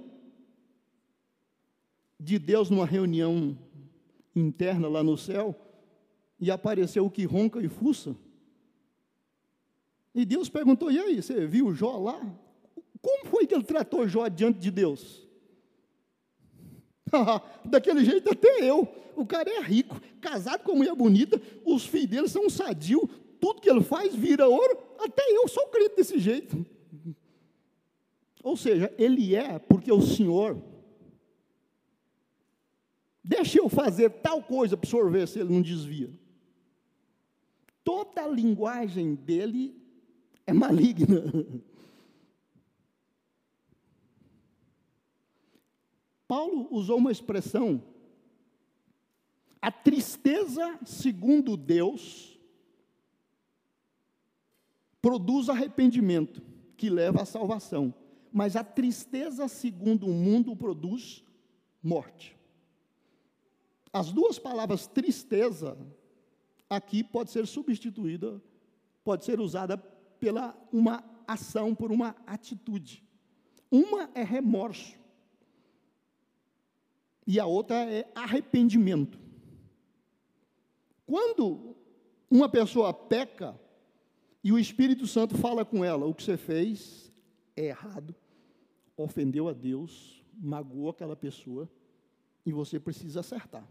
de 2.19 2.39
Deus 2.39 2.69
numa 2.69 2.85
reunião 2.85 3.57
interna 4.35 4.89
lá 4.89 5.03
no 5.03 5.17
céu 5.17 5.55
e 6.39 6.51
apareceu 6.51 7.07
o 7.07 7.11
que 7.11 7.25
ronca 7.25 7.63
e 7.63 7.69
fuça? 7.69 8.17
E 10.13 10.25
Deus 10.25 10.49
perguntou: 10.49 10.91
e 10.91 10.99
aí, 10.99 11.23
você 11.23 11.47
viu 11.47 11.73
Jó 11.73 11.97
lá? 11.99 12.21
Como 13.01 13.27
foi 13.27 13.47
que 13.47 13.55
ele 13.55 13.63
tratou 13.63 14.09
Jó 14.09 14.27
diante 14.29 14.59
de 14.59 14.71
Deus? 14.71 15.27
Daquele 17.65 18.05
jeito 18.05 18.31
até 18.31 18.69
eu. 18.69 18.89
O 19.17 19.27
cara 19.27 19.51
é 19.51 19.61
rico, 19.61 20.01
casado 20.21 20.63
com 20.63 20.73
uma 20.73 20.79
mulher 20.79 20.95
bonita, 20.95 21.41
os 21.65 21.85
filhos 21.85 22.09
dele 22.09 22.29
são 22.29 22.47
um 22.47 22.51
sadio, 22.51 23.09
tudo 23.39 23.61
que 23.61 23.69
ele 23.69 23.83
faz 23.83 24.15
vira 24.15 24.49
ouro, 24.49 24.79
até 24.99 25.23
eu 25.29 25.47
sou 25.47 25.67
crente 25.67 25.97
desse 25.97 26.19
jeito. 26.19 26.65
Ou 28.43 28.57
seja, 28.57 28.93
ele 28.97 29.35
é 29.35 29.59
porque 29.59 29.93
o 29.93 30.01
Senhor 30.01 30.57
deixa 33.23 33.59
eu 33.59 33.69
fazer 33.69 34.11
tal 34.11 34.43
coisa 34.43 34.77
para 34.77 34.87
o 34.87 34.91
senhor 34.91 35.11
ver 35.11 35.29
se 35.29 35.39
ele 35.39 35.53
não 35.53 35.63
desvia. 35.63 36.11
Toda 37.85 38.23
a 38.23 38.29
linguagem 38.29 39.15
dele 39.15 39.77
é 40.47 40.53
maligna. 40.53 41.23
Paulo 46.31 46.69
usou 46.71 46.99
uma 46.99 47.11
expressão, 47.11 47.83
a 49.61 49.73
tristeza 49.73 50.79
segundo 50.87 51.57
Deus 51.57 52.39
produz 55.03 55.49
arrependimento, 55.49 56.41
que 56.77 56.89
leva 56.89 57.23
à 57.23 57.25
salvação, 57.25 57.93
mas 58.33 58.55
a 58.55 58.63
tristeza 58.63 59.49
segundo 59.49 60.07
o 60.07 60.15
mundo 60.15 60.55
produz 60.55 61.25
morte. 61.83 62.39
As 63.93 64.13
duas 64.13 64.39
palavras 64.39 64.87
tristeza 64.87 65.77
aqui 66.69 67.03
pode 67.03 67.33
ser 67.33 67.45
substituída, 67.45 68.41
pode 69.03 69.25
ser 69.25 69.41
usada 69.41 69.77
pela 69.77 70.57
uma 70.73 71.03
ação 71.27 71.75
por 71.75 71.91
uma 71.91 72.15
atitude. 72.25 73.03
Uma 73.69 74.09
é 74.15 74.23
remorso, 74.23 75.01
e 77.31 77.39
a 77.39 77.47
outra 77.47 77.77
é 77.77 78.11
arrependimento. 78.13 79.17
Quando 81.07 81.77
uma 82.29 82.49
pessoa 82.49 82.93
peca 82.93 83.57
e 84.43 84.51
o 84.51 84.59
Espírito 84.59 85.07
Santo 85.07 85.39
fala 85.39 85.65
com 85.65 85.85
ela, 85.85 86.07
o 86.07 86.13
que 86.13 86.25
você 86.25 86.37
fez 86.37 87.13
é 87.57 87.67
errado, 87.67 88.17
ofendeu 88.97 89.47
a 89.47 89.53
Deus, 89.53 90.25
magoou 90.35 90.89
aquela 90.89 91.15
pessoa 91.15 91.71
e 92.45 92.51
você 92.51 92.81
precisa 92.81 93.21
acertar. 93.21 93.65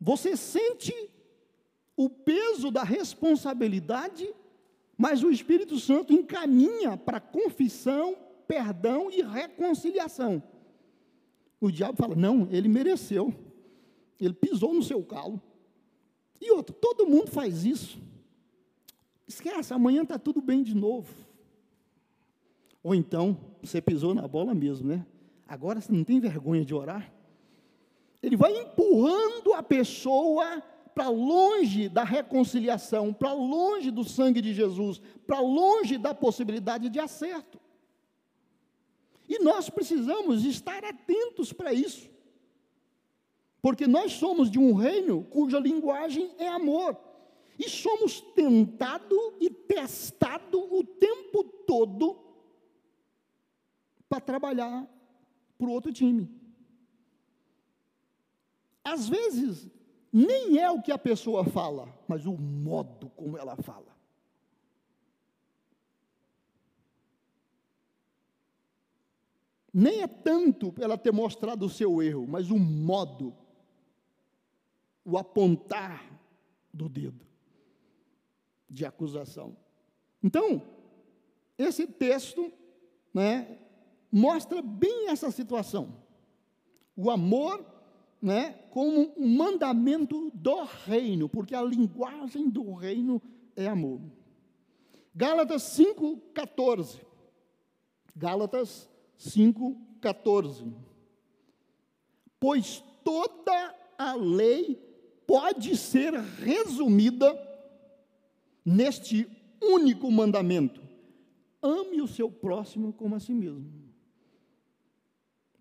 Você 0.00 0.38
sente 0.38 0.94
o 1.94 2.08
peso 2.08 2.70
da 2.70 2.82
responsabilidade, 2.82 4.26
mas 4.96 5.22
o 5.22 5.30
Espírito 5.30 5.78
Santo 5.78 6.14
encaminha 6.14 6.96
para 6.96 7.20
confissão, 7.20 8.16
perdão 8.48 9.10
e 9.10 9.20
reconciliação. 9.20 10.42
O 11.60 11.70
diabo 11.70 11.96
fala: 11.96 12.16
não, 12.16 12.48
ele 12.50 12.68
mereceu, 12.68 13.34
ele 14.18 14.34
pisou 14.34 14.72
no 14.72 14.82
seu 14.82 15.02
calo. 15.02 15.40
E 16.40 16.50
outro, 16.50 16.74
todo 16.74 17.06
mundo 17.06 17.30
faz 17.30 17.64
isso. 17.64 18.00
Esquece, 19.28 19.74
amanhã 19.74 20.02
está 20.02 20.18
tudo 20.18 20.40
bem 20.40 20.62
de 20.62 20.74
novo. 20.74 21.12
Ou 22.82 22.94
então, 22.94 23.38
você 23.62 23.80
pisou 23.80 24.14
na 24.14 24.26
bola 24.26 24.54
mesmo, 24.54 24.88
né? 24.88 25.06
Agora 25.46 25.80
você 25.80 25.92
não 25.92 26.02
tem 26.02 26.18
vergonha 26.18 26.64
de 26.64 26.74
orar? 26.74 27.12
Ele 28.22 28.36
vai 28.36 28.56
empurrando 28.56 29.52
a 29.52 29.62
pessoa 29.62 30.62
para 30.94 31.08
longe 31.08 31.88
da 31.88 32.04
reconciliação, 32.04 33.12
para 33.12 33.32
longe 33.32 33.90
do 33.90 34.04
sangue 34.04 34.40
de 34.40 34.52
Jesus, 34.52 35.00
para 35.26 35.40
longe 35.40 35.98
da 35.98 36.14
possibilidade 36.14 36.88
de 36.88 36.98
acerto. 36.98 37.60
E 39.30 39.38
nós 39.38 39.70
precisamos 39.70 40.44
estar 40.44 40.84
atentos 40.84 41.52
para 41.52 41.72
isso. 41.72 42.10
Porque 43.62 43.86
nós 43.86 44.14
somos 44.14 44.50
de 44.50 44.58
um 44.58 44.74
reino 44.74 45.22
cuja 45.22 45.60
linguagem 45.60 46.34
é 46.36 46.48
amor. 46.48 46.98
E 47.56 47.68
somos 47.68 48.20
tentado 48.20 49.16
e 49.38 49.48
testado 49.48 50.58
o 50.74 50.82
tempo 50.82 51.44
todo 51.44 52.18
para 54.08 54.20
trabalhar 54.20 54.84
para 55.56 55.68
o 55.68 55.70
outro 55.70 55.92
time. 55.92 56.28
Às 58.82 59.08
vezes, 59.08 59.70
nem 60.12 60.58
é 60.58 60.68
o 60.68 60.82
que 60.82 60.90
a 60.90 60.98
pessoa 60.98 61.44
fala, 61.44 61.88
mas 62.08 62.26
o 62.26 62.32
modo 62.32 63.10
como 63.10 63.38
ela 63.38 63.54
fala. 63.54 63.89
Nem 69.72 70.02
é 70.02 70.06
tanto 70.06 70.74
ela 70.80 70.98
ter 70.98 71.12
mostrado 71.12 71.66
o 71.66 71.70
seu 71.70 72.02
erro, 72.02 72.26
mas 72.26 72.50
o 72.50 72.58
modo, 72.58 73.34
o 75.04 75.16
apontar 75.16 76.04
do 76.72 76.88
dedo 76.88 77.24
de 78.68 78.84
acusação. 78.84 79.56
Então, 80.22 80.62
esse 81.58 81.86
texto 81.86 82.52
né, 83.12 83.58
mostra 84.10 84.62
bem 84.62 85.08
essa 85.08 85.30
situação. 85.30 85.96
O 86.96 87.10
amor 87.10 87.64
né, 88.20 88.52
como 88.70 89.12
um 89.16 89.28
mandamento 89.36 90.30
do 90.34 90.64
reino, 90.84 91.28
porque 91.28 91.54
a 91.54 91.62
linguagem 91.62 92.48
do 92.50 92.74
reino 92.74 93.20
é 93.56 93.66
amor. 93.66 94.00
Gálatas 95.14 95.62
5,14. 95.78 97.00
Gálatas 98.14 98.89
5,14. 99.20 100.72
Pois 102.38 102.82
toda 103.04 103.76
a 103.98 104.14
lei 104.14 104.76
pode 105.26 105.76
ser 105.76 106.14
resumida 106.14 107.30
neste 108.64 109.28
único 109.60 110.10
mandamento: 110.10 110.82
ame 111.62 112.00
o 112.00 112.08
seu 112.08 112.30
próximo 112.30 112.94
como 112.94 113.14
a 113.14 113.20
si 113.20 113.34
mesmo. 113.34 113.70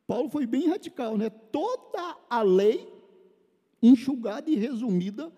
Paulo 0.07 0.29
foi 0.29 0.47
bem 0.47 0.67
radical, 0.69 1.17
né? 1.17 1.29
Toda 1.29 2.17
a 2.29 2.41
lei 2.41 2.91
enxugada 3.81 4.49
e 4.49 4.55
resumida. 4.55 5.31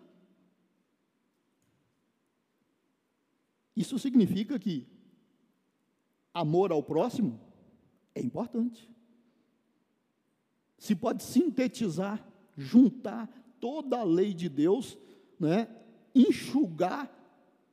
Isso 3.76 3.98
significa 3.98 4.60
que 4.60 4.88
amor 6.34 6.72
ao 6.72 6.84
próximo 6.84 7.51
é 8.16 8.22
importante. 8.22 8.90
Se 10.78 10.96
pode 10.96 11.24
sintetizar, 11.24 12.26
juntar 12.58 13.30
toda 13.60 14.00
a 14.00 14.04
lei 14.04 14.34
de 14.34 14.50
Deus, 14.50 14.98
né, 15.40 15.68
enxugar, 16.14 17.10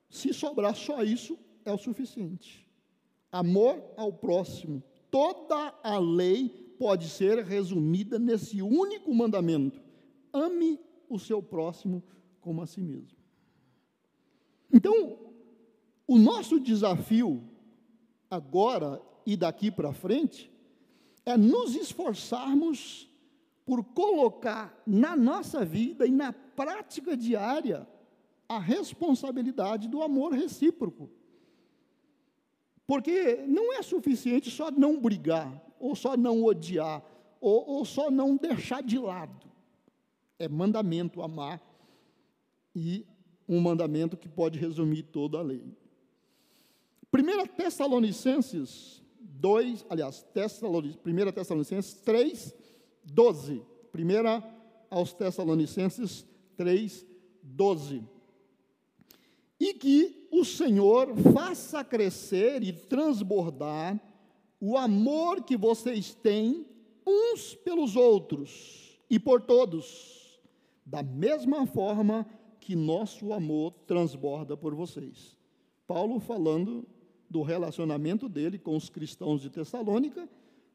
se 0.09 0.33
sobrar 0.33 0.75
só 0.75 1.03
isso, 1.03 1.39
é 1.65 1.73
o 1.73 1.79
suficiente. 1.79 2.67
Amor 3.31 3.83
ao 3.97 4.13
próximo. 4.13 4.83
Toda 5.11 5.75
a 5.83 5.99
lei 5.99 6.49
pode 6.79 7.09
ser 7.09 7.45
resumida 7.45 8.19
nesse 8.19 8.63
único 8.63 9.15
mandamento: 9.15 9.83
ame 10.33 10.79
o 11.09 11.19
seu 11.19 11.43
próximo 11.43 12.03
como 12.41 12.63
a 12.63 12.67
si 12.67 12.81
mesmo. 12.81 13.19
Então, 14.73 15.19
o 16.07 16.19
nosso 16.19 16.61
desafio 16.61 17.43
agora 18.31 19.03
e 19.29 19.37
daqui 19.37 19.71
para 19.71 19.93
frente 19.93 20.51
é 21.27 21.37
nos 21.37 21.75
esforçarmos 21.75 23.07
por 23.67 23.85
colocar 23.85 24.83
na 24.87 25.15
nossa 25.15 25.67
vida 25.67 26.07
e 26.07 26.11
na 26.11 26.33
prática 26.33 27.15
diária 27.15 27.87
a 28.49 28.59
responsabilidade 28.59 29.87
do 29.87 30.03
amor 30.03 30.33
recíproco. 30.33 31.11
Porque 32.87 33.45
não 33.47 33.75
é 33.75 33.83
suficiente 33.83 34.51
só 34.51 34.71
não 34.71 34.99
brigar, 34.99 35.63
ou 35.79 35.95
só 35.95 36.17
não 36.17 36.43
odiar, 36.43 37.05
ou, 37.39 37.69
ou 37.69 37.85
só 37.85 38.11
não 38.11 38.35
deixar 38.35 38.83
de 38.83 38.99
lado. 38.99 39.47
É 40.39 40.49
mandamento 40.49 41.21
amar, 41.21 41.63
e 42.75 43.05
um 43.47 43.61
mandamento 43.61 44.17
que 44.17 44.27
pode 44.27 44.59
resumir 44.59 45.03
toda 45.03 45.37
a 45.37 45.43
lei. 45.43 45.77
1 47.13 47.47
Tessalonicenses 47.49 48.98
2, 49.41 49.87
aliás, 49.89 50.23
Tessalonicenses, 50.35 51.01
1 51.05 51.33
Tessalonicenses 51.33 51.95
3, 51.95 52.55
12. 53.05 53.63
1 53.95 54.43
aos 54.91 55.13
Tessalonicenses 55.13 56.27
3, 56.57 57.07
12. 57.43 58.05
E 59.61 59.75
que 59.75 60.29
o 60.31 60.45
Senhor 60.45 61.15
faça 61.33 61.85
crescer 61.85 62.63
e 62.63 62.73
transbordar 62.73 64.01
o 64.61 64.77
amor 64.77 65.43
que 65.43 65.57
vocês 65.57 66.15
têm 66.15 66.67
uns 67.07 67.55
pelos 67.55 67.97
outros 67.97 69.01
e 69.09 69.19
por 69.19 69.41
todos, 69.41 70.41
da 70.85 71.03
mesma 71.03 71.67
forma 71.67 72.27
que 72.61 72.77
nosso 72.77 73.33
amor 73.33 73.73
transborda 73.87 74.57
por 74.57 74.75
vocês. 74.75 75.37
Paulo 75.87 76.21
falando 76.21 76.87
do 77.29 77.43
relacionamento 77.43 78.29
dele 78.29 78.59
com 78.59 78.77
os 78.77 78.89
cristãos 78.89 79.43
de 79.43 79.51
Tessalônica, 79.51 80.29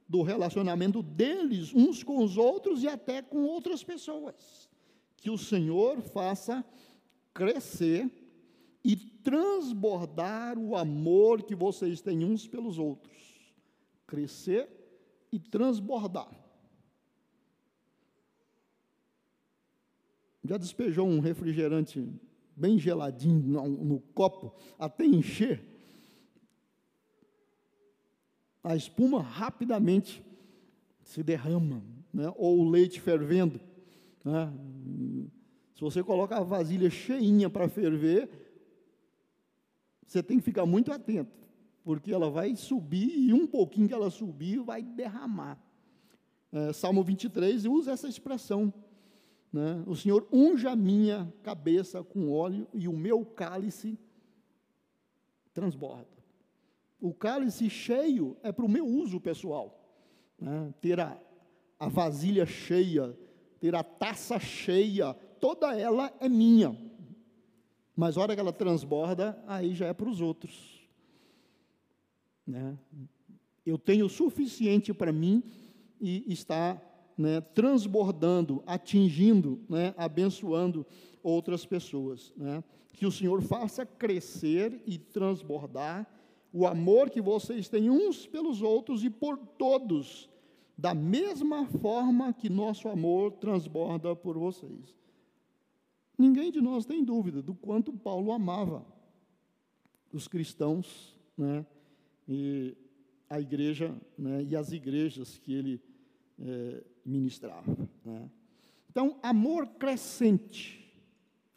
do 0.07 0.21
relacionamento 0.21 1.01
deles 1.01 1.73
uns 1.73 2.03
com 2.03 2.23
os 2.23 2.37
outros 2.37 2.83
e 2.83 2.87
até 2.87 3.21
com 3.21 3.43
outras 3.45 3.83
pessoas. 3.83 4.69
Que 5.17 5.29
o 5.29 5.37
Senhor 5.37 6.01
faça 6.01 6.63
crescer 7.33 8.11
e 8.83 8.95
transbordar 8.95 10.57
o 10.59 10.75
amor 10.75 11.43
que 11.43 11.55
vocês 11.55 12.01
têm 12.01 12.23
uns 12.23 12.47
pelos 12.47 12.77
outros. 12.77 13.53
Crescer 14.05 14.69
e 15.31 15.39
transbordar. 15.39 16.29
Já 20.43 20.57
despejou 20.57 21.07
um 21.07 21.21
refrigerante 21.21 22.05
bem 22.55 22.77
geladinho 22.77 23.39
no, 23.39 23.67
no 23.67 23.99
copo 24.13 24.53
até 24.77 25.05
encher? 25.05 25.72
A 28.63 28.75
espuma 28.75 29.21
rapidamente 29.21 30.23
se 31.03 31.21
derrama, 31.21 31.83
né? 32.13 32.31
ou 32.37 32.59
o 32.59 32.69
leite 32.69 33.01
fervendo. 33.01 33.59
Né? 34.23 34.53
Se 35.75 35.81
você 35.81 36.01
coloca 36.01 36.37
a 36.37 36.43
vasilha 36.43 36.89
cheinha 36.89 37.49
para 37.49 37.67
ferver, 37.67 38.29
você 40.07 40.23
tem 40.23 40.37
que 40.37 40.45
ficar 40.45 40.65
muito 40.65 40.93
atento, 40.93 41.31
porque 41.83 42.13
ela 42.13 42.29
vai 42.29 42.55
subir 42.55 43.17
e 43.17 43.33
um 43.33 43.45
pouquinho 43.45 43.87
que 43.87 43.93
ela 43.93 44.09
subir 44.09 44.59
vai 44.59 44.81
derramar. 44.81 45.61
É, 46.51 46.71
Salmo 46.71 47.03
23 47.03 47.65
usa 47.65 47.91
essa 47.91 48.07
expressão. 48.07 48.73
Né? 49.51 49.83
O 49.85 49.95
Senhor 49.95 50.25
unja 50.31 50.71
a 50.71 50.75
minha 50.75 51.31
cabeça 51.43 52.03
com 52.03 52.31
óleo 52.31 52.67
e 52.73 52.87
o 52.87 52.93
meu 52.93 53.25
cálice 53.25 53.99
transborda 55.53 56.22
o 57.03 57.13
cálice 57.13 57.69
cheio 57.69 58.37
é 58.41 58.49
para 58.49 58.63
o 58.63 58.69
meu 58.69 58.87
uso 58.87 59.19
pessoal. 59.19 59.77
Né? 60.39 60.73
Ter 60.79 61.01
a, 61.01 61.19
a 61.77 61.89
vasilha 61.89 62.45
cheia, 62.45 63.13
ter 63.59 63.75
a 63.75 63.83
taça 63.83 64.39
cheia, 64.39 65.13
toda 65.13 65.77
ela 65.77 66.13
é 66.21 66.29
minha. 66.29 66.79
Mas 67.93 68.17
a 68.17 68.21
hora 68.21 68.33
que 68.33 68.39
ela 68.39 68.53
transborda, 68.53 69.37
aí 69.45 69.75
já 69.75 69.87
é 69.87 69.93
para 69.93 70.07
os 70.07 70.21
outros. 70.21 70.87
Né? 72.47 72.79
Eu 73.65 73.77
tenho 73.77 74.05
o 74.05 74.09
suficiente 74.09 74.93
para 74.93 75.11
mim 75.11 75.43
e 75.99 76.23
está 76.31 76.81
né, 77.17 77.41
transbordando, 77.41 78.63
atingindo, 78.65 79.61
né, 79.67 79.93
abençoando 79.97 80.85
outras 81.21 81.65
pessoas. 81.65 82.31
Né? 82.37 82.63
Que 82.93 83.05
o 83.05 83.11
Senhor 83.11 83.41
faça 83.41 83.85
crescer 83.85 84.81
e 84.85 84.97
transbordar 84.97 86.07
o 86.53 86.67
amor 86.67 87.09
que 87.09 87.19
vocês 87.19 87.67
têm 87.67 87.89
uns 87.89 88.27
pelos 88.27 88.61
outros 88.61 89.03
e 89.03 89.09
por 89.09 89.37
todos, 89.37 90.29
da 90.77 90.93
mesma 90.93 91.65
forma 91.65 92.31
que 92.31 92.47
nosso 92.47 92.87
amor 92.87 93.31
transborda 93.31 94.15
por 94.15 94.37
vocês. 94.37 94.95
Ninguém 96.15 96.51
de 96.51 96.61
nós 96.61 96.85
tem 96.85 97.03
dúvida 97.03 97.41
do 97.41 97.55
quanto 97.55 97.91
Paulo 97.91 98.31
amava 98.31 98.85
os 100.11 100.27
cristãos, 100.27 101.19
né, 101.35 101.65
e 102.27 102.77
a 103.27 103.41
igreja, 103.41 103.99
né, 104.15 104.43
e 104.43 104.55
as 104.55 104.71
igrejas 104.71 105.39
que 105.39 105.51
ele 105.51 105.81
é, 106.39 106.83
ministrava. 107.03 107.75
Né. 108.05 108.29
Então, 108.91 109.17
amor 109.23 109.65
crescente, 109.79 110.87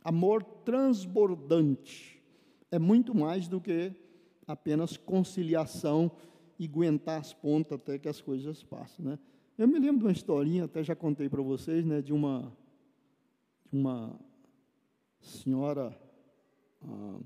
amor 0.03 0.43
transbordante, 0.43 2.23
é 2.71 2.79
muito 2.79 3.15
mais 3.15 3.47
do 3.47 3.61
que 3.61 3.93
apenas 4.47 4.97
conciliação 4.97 6.11
e 6.59 6.67
aguentar 6.67 7.21
as 7.21 7.33
pontas 7.33 7.73
até 7.73 7.99
que 7.99 8.09
as 8.09 8.21
coisas 8.21 8.63
passem. 8.63 9.05
Né? 9.05 9.19
Eu 9.59 9.67
me 9.67 9.79
lembro 9.79 9.99
de 9.99 10.05
uma 10.05 10.13
historinha, 10.13 10.65
até 10.65 10.83
já 10.83 10.95
contei 10.95 11.29
para 11.29 11.43
vocês, 11.43 11.85
né, 11.85 12.01
de 12.01 12.13
uma, 12.13 12.53
de 13.71 13.79
uma 13.79 14.19
senhora 15.21 15.99
ah, 16.83 17.19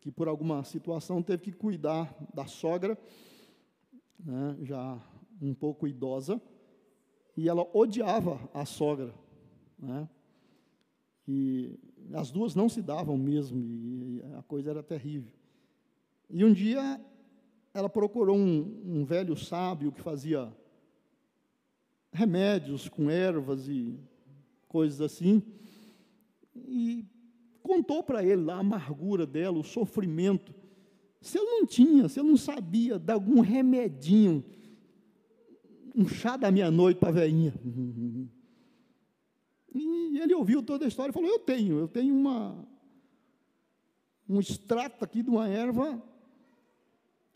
que, 0.00 0.10
por 0.10 0.28
alguma 0.28 0.64
situação, 0.64 1.22
teve 1.22 1.42
que 1.42 1.52
cuidar 1.52 2.14
da 2.32 2.46
sogra, 2.46 2.98
né, 4.18 4.56
já 4.62 5.00
um 5.40 5.54
pouco 5.54 5.86
idosa, 5.86 6.40
e 7.36 7.48
ela 7.48 7.68
odiava 7.72 8.38
a 8.54 8.64
sogra. 8.64 9.14
Né? 9.78 10.08
E 11.26 11.78
as 12.12 12.30
duas 12.30 12.54
não 12.54 12.68
se 12.68 12.82
davam 12.82 13.16
mesmo, 13.16 13.60
e 13.60 14.22
a 14.38 14.42
coisa 14.42 14.70
era 14.70 14.82
terrível. 14.82 15.32
E 16.30 16.44
um 16.44 16.52
dia 16.52 17.00
ela 17.74 17.88
procurou 17.88 18.36
um, 18.36 18.82
um 18.84 19.04
velho 19.04 19.36
sábio 19.36 19.92
que 19.92 20.00
fazia 20.00 20.52
remédios 22.12 22.88
com 22.88 23.10
ervas 23.10 23.66
e 23.68 23.98
coisas 24.68 25.00
assim, 25.00 25.42
e 26.54 27.06
contou 27.62 28.02
para 28.02 28.24
ele 28.24 28.50
a 28.50 28.56
amargura 28.56 29.26
dela, 29.26 29.58
o 29.58 29.64
sofrimento. 29.64 30.54
Se 31.20 31.38
ele 31.38 31.46
não 31.46 31.66
tinha, 31.66 32.08
se 32.08 32.20
ele 32.20 32.28
não 32.28 32.36
sabia 32.36 32.98
dar 32.98 33.14
algum 33.14 33.40
remedinho, 33.40 34.44
um 35.94 36.06
chá 36.06 36.36
da 36.36 36.50
meia-noite 36.50 36.98
para 36.98 37.08
a 37.08 37.12
veinha. 37.12 37.54
E 39.74 40.18
ele 40.18 40.34
ouviu 40.34 40.62
toda 40.62 40.84
a 40.84 40.88
história 40.88 41.10
e 41.10 41.14
falou: 41.14 41.30
Eu 41.30 41.38
tenho, 41.38 41.78
eu 41.78 41.88
tenho 41.88 42.14
uma, 42.14 42.62
um 44.28 44.38
extrato 44.38 45.02
aqui 45.02 45.22
de 45.22 45.30
uma 45.30 45.48
erva 45.48 45.98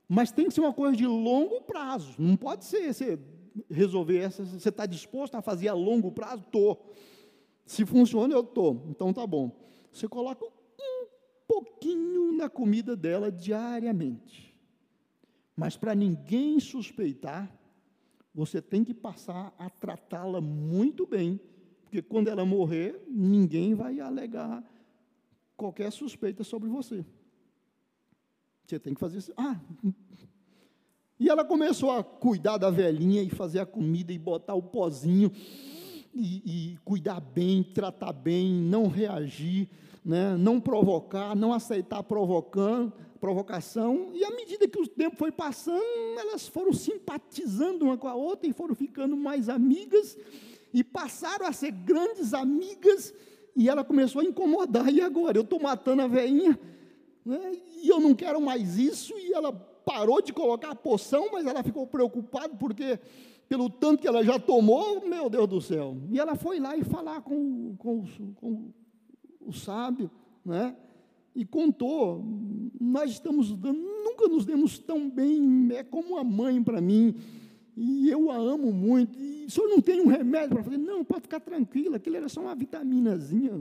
mas 0.08 0.30
tem 0.30 0.46
que 0.46 0.54
ser 0.54 0.60
uma 0.60 0.72
coisa 0.72 0.96
de 0.96 1.06
longo 1.06 1.60
prazo. 1.62 2.14
Não 2.18 2.36
pode 2.36 2.64
ser 2.64 2.92
você 2.92 3.18
resolver 3.70 4.18
essa. 4.18 4.44
Você 4.44 4.68
está 4.68 4.86
disposto 4.86 5.34
a 5.34 5.42
fazer 5.42 5.68
a 5.68 5.74
longo 5.74 6.12
prazo? 6.12 6.42
Estou. 6.46 6.92
Se 7.64 7.84
funciona, 7.84 8.32
eu 8.32 8.40
estou. 8.40 8.84
Então 8.88 9.12
tá 9.12 9.26
bom. 9.26 9.50
Você 9.92 10.06
coloca 10.06 10.44
um 10.44 11.06
pouquinho 11.48 12.32
na 12.32 12.48
comida 12.48 12.94
dela 12.94 13.32
diariamente. 13.32 14.54
Mas 15.56 15.76
para 15.76 15.94
ninguém 15.94 16.60
suspeitar, 16.60 17.50
você 18.34 18.60
tem 18.60 18.84
que 18.84 18.92
passar 18.92 19.54
a 19.58 19.70
tratá-la 19.70 20.40
muito 20.40 21.06
bem, 21.06 21.40
porque 21.82 22.02
quando 22.02 22.28
ela 22.28 22.44
morrer, 22.44 23.02
ninguém 23.08 23.74
vai 23.74 23.98
alegar 23.98 24.62
qualquer 25.56 25.90
suspeita 25.90 26.44
sobre 26.44 26.68
você. 26.68 27.04
Você 28.66 28.80
tem 28.80 28.94
que 28.94 29.00
fazer 29.00 29.18
isso. 29.18 29.32
Ah. 29.36 29.56
E 31.18 31.30
ela 31.30 31.44
começou 31.44 31.92
a 31.92 32.02
cuidar 32.02 32.58
da 32.58 32.68
velhinha 32.68 33.22
e 33.22 33.30
fazer 33.30 33.60
a 33.60 33.66
comida 33.66 34.12
e 34.12 34.18
botar 34.18 34.54
o 34.54 34.62
pozinho 34.62 35.30
e, 36.12 36.72
e 36.72 36.78
cuidar 36.84 37.20
bem, 37.20 37.62
tratar 37.62 38.12
bem, 38.12 38.52
não 38.52 38.88
reagir, 38.88 39.68
né, 40.04 40.36
não 40.36 40.60
provocar, 40.60 41.36
não 41.36 41.52
aceitar 41.52 42.02
provocando, 42.02 42.92
provocação. 43.20 44.10
E 44.12 44.24
à 44.24 44.30
medida 44.30 44.66
que 44.66 44.80
o 44.80 44.86
tempo 44.86 45.16
foi 45.16 45.30
passando, 45.30 45.80
elas 46.18 46.48
foram 46.48 46.72
simpatizando 46.72 47.84
uma 47.84 47.96
com 47.96 48.08
a 48.08 48.14
outra 48.14 48.48
e 48.48 48.52
foram 48.52 48.74
ficando 48.74 49.16
mais 49.16 49.48
amigas 49.48 50.18
e 50.74 50.82
passaram 50.82 51.46
a 51.46 51.52
ser 51.52 51.70
grandes 51.70 52.34
amigas. 52.34 53.14
E 53.54 53.68
ela 53.68 53.84
começou 53.84 54.20
a 54.20 54.24
incomodar. 54.24 54.92
E 54.92 55.00
agora? 55.00 55.38
Eu 55.38 55.42
estou 55.42 55.60
matando 55.60 56.02
a 56.02 56.06
velhinha 56.06 56.58
né? 57.26 57.52
e 57.82 57.88
eu 57.88 58.00
não 58.00 58.14
quero 58.14 58.40
mais 58.40 58.78
isso, 58.78 59.12
e 59.18 59.32
ela 59.32 59.52
parou 59.52 60.22
de 60.22 60.32
colocar 60.32 60.70
a 60.70 60.74
poção, 60.74 61.28
mas 61.32 61.44
ela 61.44 61.62
ficou 61.62 61.86
preocupada 61.86 62.54
porque 62.56 62.98
pelo 63.48 63.68
tanto 63.68 64.00
que 64.00 64.08
ela 64.08 64.24
já 64.24 64.38
tomou, 64.38 65.06
meu 65.06 65.30
Deus 65.30 65.48
do 65.48 65.60
céu. 65.60 65.96
E 66.10 66.18
ela 66.18 66.34
foi 66.34 66.58
lá 66.58 66.76
e 66.76 66.82
falar 66.82 67.20
com, 67.20 67.76
com, 67.76 68.04
com 68.34 68.72
o 69.40 69.52
sábio, 69.52 70.10
né? 70.44 70.76
E 71.34 71.44
contou, 71.44 72.24
nós 72.80 73.10
estamos 73.10 73.52
dando, 73.52 73.78
nunca 73.78 74.26
nos 74.26 74.44
demos 74.44 74.78
tão 74.78 75.10
bem, 75.10 75.68
é 75.72 75.84
como 75.84 76.14
uma 76.14 76.24
mãe 76.24 76.62
para 76.62 76.80
mim, 76.80 77.14
e 77.76 78.08
eu 78.08 78.30
a 78.30 78.36
amo 78.36 78.72
muito, 78.72 79.18
e 79.20 79.44
o 79.44 79.50
senhor 79.50 79.68
não 79.68 79.82
tem 79.82 80.00
um 80.00 80.06
remédio 80.06 80.54
para 80.54 80.64
fazer? 80.64 80.78
Não, 80.78 81.04
pode 81.04 81.22
ficar 81.22 81.40
tranquilo, 81.40 81.94
aquilo 81.94 82.16
era 82.16 82.28
só 82.28 82.40
uma 82.40 82.54
vitaminazinha, 82.54 83.52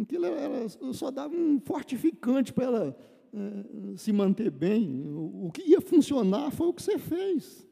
aquilo 0.00 0.26
era, 0.26 0.68
só 0.92 1.10
dava 1.10 1.34
um 1.34 1.60
fortificante 1.60 2.52
para 2.52 2.64
ela 2.64 2.96
é, 3.34 3.96
se 3.96 4.12
manter 4.12 4.50
bem, 4.50 5.06
o, 5.06 5.46
o 5.46 5.50
que 5.52 5.62
ia 5.62 5.80
funcionar 5.80 6.50
foi 6.50 6.68
o 6.68 6.74
que 6.74 6.82
você 6.82 6.98
fez, 6.98 7.66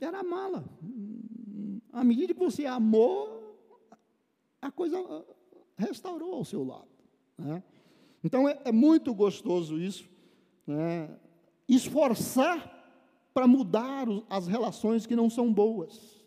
era 0.00 0.20
amá-la, 0.20 0.64
à 1.92 2.04
medida 2.04 2.32
que 2.32 2.40
você 2.40 2.64
amou, 2.66 3.38
a 4.60 4.70
coisa 4.70 4.96
restaurou 5.76 6.34
ao 6.34 6.44
seu 6.44 6.64
lado. 6.64 6.88
Né? 7.36 7.62
Então 8.22 8.48
é, 8.48 8.60
é, 8.64 8.72
muito 8.72 9.14
gostoso 9.14 9.78
isso, 9.78 10.08
né? 10.66 11.10
esforçar 11.68 12.76
para 13.34 13.46
mudar 13.46 14.06
as 14.28 14.46
relações 14.46 15.06
que 15.06 15.16
não 15.16 15.30
são 15.30 15.52
boas. 15.52 16.17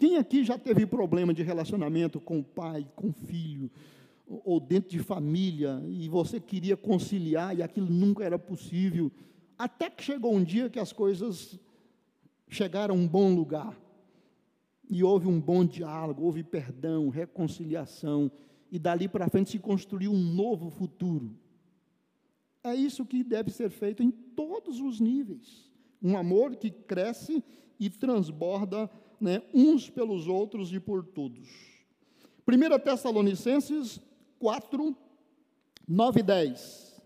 Quem 0.00 0.16
aqui 0.16 0.42
já 0.42 0.56
teve 0.56 0.86
problema 0.86 1.34
de 1.34 1.42
relacionamento 1.42 2.18
com 2.18 2.38
o 2.38 2.42
pai, 2.42 2.88
com 2.96 3.10
o 3.10 3.12
filho, 3.12 3.70
ou 4.26 4.58
dentro 4.58 4.88
de 4.88 4.98
família, 4.98 5.82
e 5.86 6.08
você 6.08 6.40
queria 6.40 6.74
conciliar 6.74 7.54
e 7.54 7.62
aquilo 7.62 7.90
nunca 7.90 8.24
era 8.24 8.38
possível, 8.38 9.12
até 9.58 9.90
que 9.90 10.02
chegou 10.02 10.34
um 10.34 10.42
dia 10.42 10.70
que 10.70 10.78
as 10.78 10.90
coisas 10.90 11.60
chegaram 12.48 12.94
a 12.94 12.98
um 12.98 13.06
bom 13.06 13.34
lugar 13.34 13.78
e 14.88 15.04
houve 15.04 15.28
um 15.28 15.38
bom 15.38 15.66
diálogo, 15.66 16.24
houve 16.24 16.42
perdão, 16.42 17.10
reconciliação, 17.10 18.32
e 18.72 18.78
dali 18.78 19.06
para 19.06 19.28
frente 19.28 19.50
se 19.50 19.58
construiu 19.58 20.12
um 20.12 20.34
novo 20.34 20.70
futuro. 20.70 21.36
É 22.64 22.74
isso 22.74 23.04
que 23.04 23.22
deve 23.22 23.50
ser 23.50 23.68
feito 23.68 24.02
em 24.02 24.10
todos 24.10 24.80
os 24.80 24.98
níveis. 24.98 25.70
Um 26.02 26.16
amor 26.16 26.56
que 26.56 26.70
cresce 26.70 27.44
e 27.78 27.90
transborda 27.90 28.90
né, 29.20 29.42
uns 29.52 29.90
pelos 29.90 30.26
outros 30.26 30.72
e 30.72 30.80
por 30.80 31.04
todos. 31.04 31.48
1 32.48 32.78
Tessalonicenses 32.82 34.00
4, 34.38 34.96
9 35.86 36.20
e 36.20 36.22
10. 36.22 37.02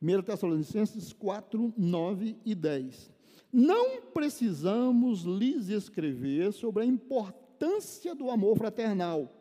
1 0.00 0.22
Tessalonicenses 0.22 1.12
4, 1.12 1.74
9 1.76 2.36
e 2.44 2.54
10. 2.54 3.12
Não 3.52 4.02
precisamos 4.02 5.22
lhes 5.22 5.68
escrever 5.68 6.52
sobre 6.52 6.82
a 6.82 6.86
importância 6.86 8.14
do 8.14 8.30
amor 8.30 8.56
fraternal, 8.56 9.32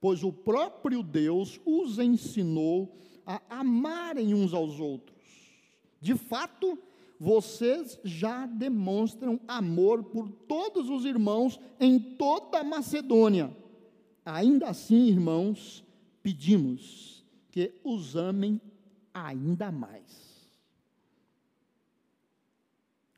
pois 0.00 0.22
o 0.22 0.32
próprio 0.32 1.02
Deus 1.02 1.60
os 1.64 1.98
ensinou 1.98 2.96
a 3.24 3.40
amarem 3.48 4.34
uns 4.34 4.54
aos 4.54 4.78
outros. 4.78 5.16
De 6.00 6.14
fato, 6.14 6.78
vocês 7.18 7.98
já 8.04 8.46
demonstram 8.46 9.40
amor 9.48 10.04
por 10.04 10.28
todos 10.28 10.90
os 10.90 11.04
irmãos 11.04 11.58
em 11.80 11.98
toda 11.98 12.60
a 12.60 12.64
Macedônia. 12.64 13.54
Ainda 14.24 14.68
assim, 14.68 15.06
irmãos, 15.06 15.84
pedimos 16.22 17.24
que 17.50 17.72
os 17.82 18.16
amem 18.16 18.60
ainda 19.14 19.70
mais. 19.70 20.46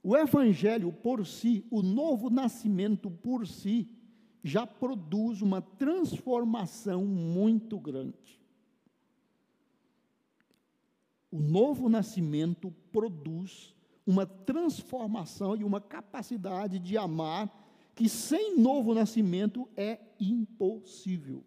O 0.02 0.16
Evangelho 0.16 0.92
por 0.92 1.26
si, 1.26 1.66
o 1.70 1.82
novo 1.82 2.30
nascimento 2.30 3.10
por 3.10 3.46
si, 3.46 3.88
já 4.44 4.66
produz 4.66 5.42
uma 5.42 5.60
transformação 5.60 7.04
muito 7.04 7.78
grande. 7.78 8.38
O 11.30 11.40
novo 11.40 11.88
nascimento 11.88 12.70
produz 12.90 13.74
uma 14.08 14.26
transformação 14.26 15.54
e 15.54 15.62
uma 15.62 15.80
capacidade 15.80 16.80
de 16.80 16.96
amar 16.96 17.48
que 17.94 18.08
sem 18.08 18.56
novo 18.58 18.94
nascimento 18.94 19.68
é 19.76 20.00
impossível. 20.18 21.44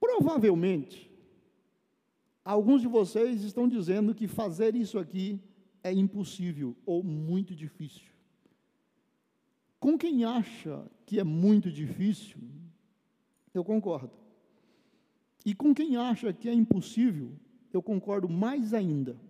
Provavelmente, 0.00 1.06
Alguns 2.46 2.80
de 2.80 2.86
vocês 2.86 3.42
estão 3.42 3.68
dizendo 3.68 4.14
que 4.14 4.28
fazer 4.28 4.76
isso 4.76 5.00
aqui 5.00 5.40
é 5.82 5.92
impossível 5.92 6.76
ou 6.86 7.02
muito 7.02 7.56
difícil. 7.56 8.12
Com 9.80 9.98
quem 9.98 10.24
acha 10.24 10.88
que 11.04 11.18
é 11.18 11.24
muito 11.24 11.72
difícil, 11.72 12.38
eu 13.52 13.64
concordo. 13.64 14.12
E 15.44 15.56
com 15.56 15.74
quem 15.74 15.96
acha 15.96 16.32
que 16.32 16.48
é 16.48 16.54
impossível, 16.54 17.32
eu 17.72 17.82
concordo 17.82 18.28
mais 18.28 18.72
ainda. 18.72 19.20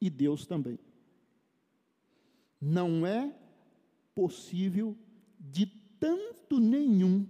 E 0.00 0.08
Deus 0.08 0.46
também. 0.46 0.78
Não 2.60 3.06
é 3.06 3.34
possível 4.14 4.96
de 5.38 5.66
tanto 5.98 6.58
nenhum 6.58 7.26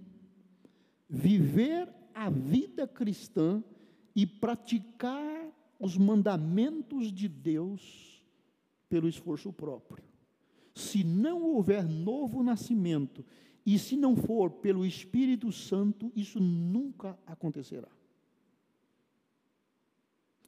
viver 1.09 1.89
a 2.13 2.29
vida 2.29 2.87
cristã 2.87 3.63
e 4.15 4.25
praticar 4.25 5.51
os 5.79 5.97
mandamentos 5.97 7.11
de 7.11 7.27
Deus 7.27 8.23
pelo 8.87 9.07
esforço 9.07 9.51
próprio. 9.51 10.03
Se 10.75 11.03
não 11.03 11.43
houver 11.43 11.87
novo 11.87 12.43
nascimento 12.43 13.25
e 13.65 13.77
se 13.77 13.95
não 13.95 14.15
for 14.15 14.51
pelo 14.51 14.85
Espírito 14.85 15.51
Santo, 15.51 16.11
isso 16.15 16.39
nunca 16.39 17.17
acontecerá. 17.25 17.89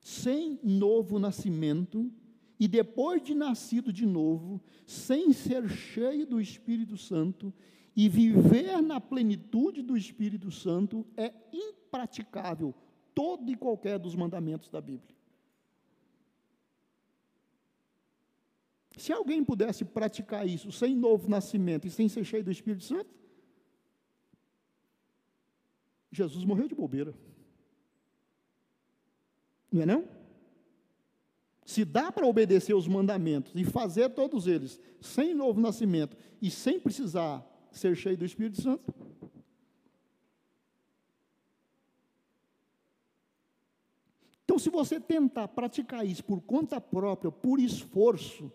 Sem 0.03 0.59
novo 0.61 1.17
nascimento, 1.17 2.11
e 2.59 2.67
depois 2.67 3.23
de 3.23 3.33
nascido 3.33 3.91
de 3.91 4.05
novo, 4.05 4.61
sem 4.85 5.33
ser 5.33 5.67
cheio 5.69 6.27
do 6.27 6.39
Espírito 6.39 6.97
Santo, 6.97 7.51
e 7.95 8.09
viver 8.09 8.81
na 8.81 8.99
plenitude 8.99 9.81
do 9.81 9.95
Espírito 9.95 10.51
Santo 10.51 11.05
é 11.15 11.33
impraticável 11.51 12.75
todo 13.15 13.49
e 13.51 13.55
qualquer 13.55 13.97
dos 13.97 14.15
mandamentos 14.15 14.69
da 14.69 14.81
Bíblia. 14.81 15.15
Se 18.97 19.11
alguém 19.11 19.43
pudesse 19.43 19.83
praticar 19.83 20.47
isso 20.47 20.71
sem 20.71 20.95
novo 20.95 21.29
nascimento 21.29 21.87
e 21.87 21.91
sem 21.91 22.07
ser 22.07 22.23
cheio 22.23 22.43
do 22.43 22.51
Espírito 22.51 22.83
Santo, 22.83 23.09
Jesus 26.11 26.45
morreu 26.45 26.67
de 26.67 26.75
bobeira. 26.75 27.13
Não 29.73 29.81
é 29.81 29.85
não? 29.87 30.07
Se 31.65 31.83
dá 31.83 32.11
para 32.11 32.27
obedecer 32.27 32.75
os 32.75 32.87
mandamentos 32.87 33.51
e 33.55 33.65
fazer 33.65 34.09
todos 34.09 34.45
eles 34.45 34.79
sem 35.01 35.33
novo 35.33 35.59
nascimento 35.59 36.15
e 36.39 36.51
sem 36.51 36.79
precisar 36.79 37.43
ser 37.71 37.95
cheio 37.95 38.15
do 38.15 38.23
Espírito 38.23 38.61
Santo. 38.61 38.93
Então, 44.43 44.59
se 44.59 44.69
você 44.69 44.99
tentar 44.99 45.47
praticar 45.47 46.05
isso 46.05 46.23
por 46.23 46.39
conta 46.41 46.79
própria, 46.79 47.31
por 47.31 47.59
esforço, 47.59 48.51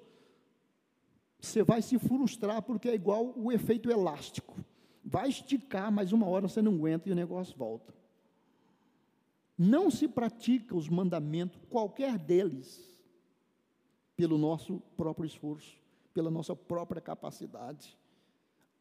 você 1.41 1.65
vai 1.65 1.83
se 1.83 1.99
frustrar, 1.99 2.63
porque 2.63 2.89
é 2.89 2.95
igual 2.95 3.33
o 3.37 3.51
efeito 3.51 3.91
elástico. 3.91 4.55
Vai 5.03 5.31
esticar, 5.31 5.91
mas 5.91 6.13
uma 6.13 6.29
hora 6.29 6.47
você 6.47 6.63
não 6.63 6.75
aguenta 6.75 7.09
e 7.09 7.13
o 7.13 7.17
negócio 7.17 7.57
volta. 7.57 7.93
Não 9.59 9.91
se 9.91 10.07
pratica 10.07 10.77
os 10.77 10.89
mandamentos, 10.89 11.61
qualquer 11.69 12.17
deles, 12.17 12.97
pelo 14.17 14.39
nosso 14.39 14.81
próprio 14.97 15.27
esforço, 15.27 15.77
pela 16.15 16.31
nossa 16.31 16.55
própria 16.55 17.01
capacidade 17.01 17.99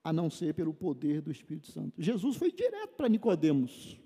a 0.07 0.13
não 0.13 0.29
ser 0.29 0.53
pelo 0.53 0.73
poder 0.73 1.21
do 1.21 1.29
Espírito 1.29 1.69
Santo. 1.69 1.91
Jesus 1.97 2.37
foi 2.37 2.49
direto 2.49 2.95
para 2.95 3.09
Nicodemos. 3.09 3.99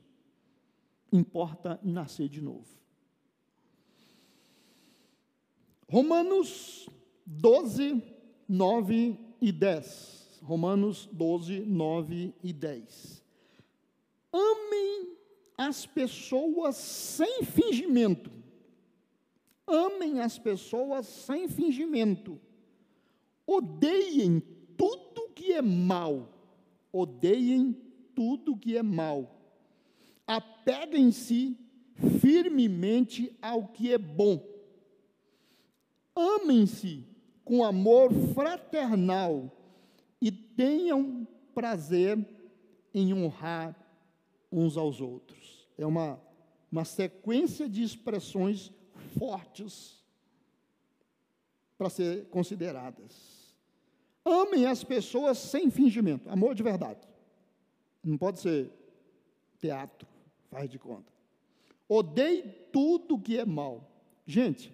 Importa 1.13 1.79
nascer 1.83 2.27
de 2.27 2.41
novo. 2.41 2.65
Romanos 5.87 6.89
12, 7.23 8.01
9 8.47 9.19
e 9.39 9.51
10. 9.51 10.39
Romanos 10.41 11.07
12, 11.11 11.59
9 11.59 12.33
e 12.43 12.51
10. 12.51 13.23
Amem 14.33 15.10
as 15.67 15.85
pessoas 15.85 16.75
sem 16.75 17.43
fingimento. 17.43 18.31
Amem 19.67 20.19
as 20.19 20.39
pessoas 20.39 21.05
sem 21.05 21.47
fingimento. 21.47 22.39
Odeiem 23.45 24.41
tudo 24.75 25.29
que 25.35 25.53
é 25.53 25.61
mal, 25.61 26.27
odeiem 26.91 27.73
tudo 28.15 28.57
que 28.57 28.75
é 28.75 28.81
mal, 28.81 29.39
apeguem-se 30.25 31.55
firmemente 32.19 33.35
ao 33.41 33.67
que 33.67 33.93
é 33.93 33.97
bom. 33.97 34.43
Amem-se 36.15 37.05
com 37.45 37.63
amor 37.63 38.11
fraternal 38.33 39.51
e 40.19 40.31
tenham 40.31 41.27
prazer 41.53 42.17
em 42.93 43.13
honrar 43.13 43.75
uns 44.51 44.75
aos 44.75 44.99
outros. 44.99 45.40
É 45.81 45.85
uma, 45.85 46.21
uma 46.71 46.85
sequência 46.85 47.67
de 47.67 47.81
expressões 47.81 48.71
fortes 49.17 49.99
para 51.77 51.89
ser 51.89 52.25
consideradas. 52.29 53.55
Amem 54.23 54.67
as 54.67 54.83
pessoas 54.83 55.39
sem 55.39 55.71
fingimento, 55.71 56.29
amor 56.29 56.53
de 56.53 56.61
verdade. 56.61 56.99
Não 58.03 58.17
pode 58.17 58.39
ser 58.39 58.71
teatro, 59.57 60.07
faz 60.49 60.69
de 60.69 60.77
conta. 60.77 61.11
Odeie 61.89 62.43
tudo 62.71 63.19
que 63.19 63.37
é 63.37 63.45
mal. 63.45 63.91
Gente, 64.25 64.73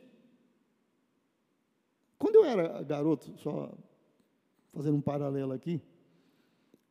quando 2.18 2.36
eu 2.36 2.46
era 2.46 2.84
garoto, 2.84 3.34
só 3.38 3.74
fazendo 4.74 4.98
um 4.98 5.02
paralelo 5.02 5.54
aqui, 5.54 5.82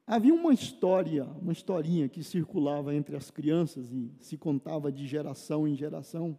havia 0.07 0.33
uma 0.33 0.55
história, 0.55 1.25
uma 1.25 1.53
historinha 1.53 2.09
que 2.09 2.23
circulava 2.23 2.95
entre 2.95 3.17
as 3.17 3.31
crianças 3.31 3.91
e 3.91 4.13
se 4.21 4.37
contava 4.39 4.93
de 4.93 5.07
geração 5.07 5.67
em 5.67 5.75
geração. 5.75 6.39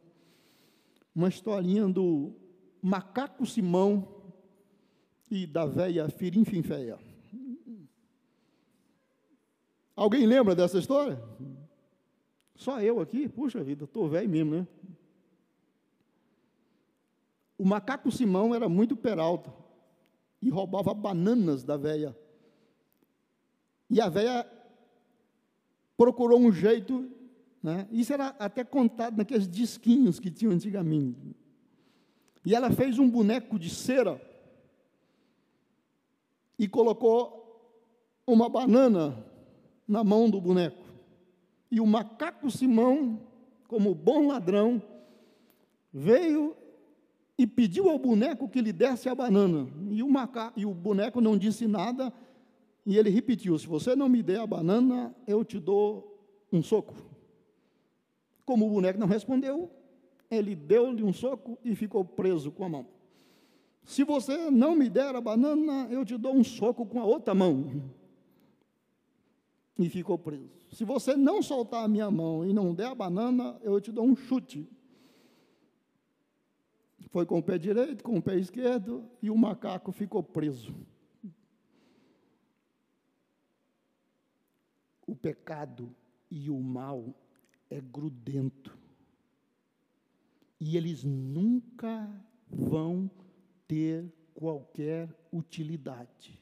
Uma 1.13 1.27
historinha 1.27 1.87
do 1.87 2.33
macaco 2.81 3.45
Simão 3.45 4.07
e 5.29 5.45
da 5.45 5.65
velha 5.65 6.07
Firinfinféia. 6.09 6.97
Alguém 9.95 10.25
lembra 10.25 10.55
dessa 10.55 10.77
história? 10.77 11.21
Só 12.55 12.79
eu 12.81 12.99
aqui? 13.01 13.27
Puxa 13.27 13.63
vida, 13.63 13.83
estou 13.83 14.07
velho 14.07 14.29
mesmo, 14.29 14.51
né? 14.55 14.67
O 17.57 17.65
macaco 17.65 18.11
Simão 18.11 18.53
era 18.53 18.69
muito 18.69 18.95
peralta 18.95 19.51
e 20.41 20.49
roubava 20.49 20.93
bananas 20.93 21.63
da 21.63 21.75
véia. 21.75 22.15
E 23.89 24.01
a 24.01 24.09
véia 24.09 24.45
procurou 25.95 26.39
um 26.39 26.51
jeito, 26.51 27.09
né? 27.61 27.87
isso 27.91 28.13
era 28.13 28.35
até 28.39 28.63
contado 28.63 29.17
naqueles 29.17 29.47
disquinhos 29.47 30.19
que 30.19 30.29
tinham 30.29 30.53
antigamente. 30.53 31.35
E 32.45 32.55
ela 32.55 32.71
fez 32.71 32.99
um 32.99 33.09
boneco 33.09 33.57
de 33.57 33.69
cera 33.69 34.21
e 36.57 36.67
colocou 36.67 37.37
uma 38.25 38.49
banana 38.49 39.25
na 39.87 40.03
mão 40.03 40.29
do 40.29 40.39
boneco. 40.39 40.85
E 41.69 41.79
o 41.79 41.85
macaco 41.85 42.49
Simão, 42.49 43.21
como 43.67 43.93
bom 43.93 44.27
ladrão, 44.27 44.81
veio 45.91 46.55
e 47.37 47.45
pediu 47.45 47.89
ao 47.89 47.99
boneco 47.99 48.49
que 48.49 48.61
lhe 48.61 48.73
desse 48.73 49.07
a 49.09 49.15
banana. 49.15 49.67
E 49.91 50.01
o, 50.01 50.09
maca... 50.09 50.51
e 50.55 50.65
o 50.65 50.73
boneco 50.73 51.21
não 51.21 51.37
disse 51.37 51.67
nada, 51.67 52.11
e 52.87 52.97
ele 52.97 53.09
repetiu: 53.09 53.59
Se 53.59 53.67
você 53.67 53.97
não 53.97 54.07
me 54.07 54.23
der 54.23 54.39
a 54.39 54.47
banana, 54.47 55.13
eu 55.27 55.43
te 55.43 55.59
dou 55.59 56.17
um 56.51 56.63
soco. 56.63 56.95
Como 58.45 58.65
o 58.65 58.69
boneco 58.69 58.97
não 58.97 59.07
respondeu, 59.07 59.69
ele 60.31 60.55
deu-lhe 60.55 61.03
um 61.03 61.11
soco 61.11 61.59
e 61.65 61.75
ficou 61.75 62.05
preso 62.05 62.49
com 62.49 62.63
a 62.63 62.69
mão. 62.69 62.87
Se 63.83 64.05
você 64.05 64.49
não 64.49 64.73
me 64.73 64.89
der 64.89 65.13
a 65.13 65.19
banana, 65.19 65.89
eu 65.91 66.05
te 66.05 66.17
dou 66.17 66.33
um 66.33 66.45
soco 66.45 66.85
com 66.85 67.01
a 67.01 67.03
outra 67.03 67.35
mão. 67.35 67.91
E 69.77 69.89
ficou 69.89 70.17
preso. 70.17 70.49
Se 70.71 70.85
você 70.85 71.13
não 71.13 71.41
soltar 71.41 71.83
a 71.83 71.87
minha 71.89 72.09
mão 72.09 72.45
e 72.45 72.53
não 72.53 72.73
der 72.73 72.87
a 72.87 72.95
banana, 72.95 73.59
eu 73.63 73.81
te 73.81 73.91
dou 73.91 74.05
um 74.05 74.15
chute. 74.15 74.65
Foi 77.09 77.25
com 77.25 77.37
o 77.37 77.43
pé 77.43 77.57
direito, 77.57 78.01
com 78.01 78.17
o 78.17 78.21
pé 78.21 78.37
esquerdo, 78.37 79.03
e 79.21 79.29
o 79.29 79.37
macaco 79.37 79.91
ficou 79.91 80.23
preso. 80.23 80.73
O 85.07 85.15
pecado 85.15 85.95
e 86.29 86.51
o 86.51 86.59
mal 86.59 87.15
é 87.69 87.81
grudento. 87.81 88.77
E 90.59 90.77
eles 90.77 91.03
nunca 91.03 92.09
vão 92.49 93.09
ter 93.67 94.13
qualquer 94.33 95.09
utilidade. 95.31 96.39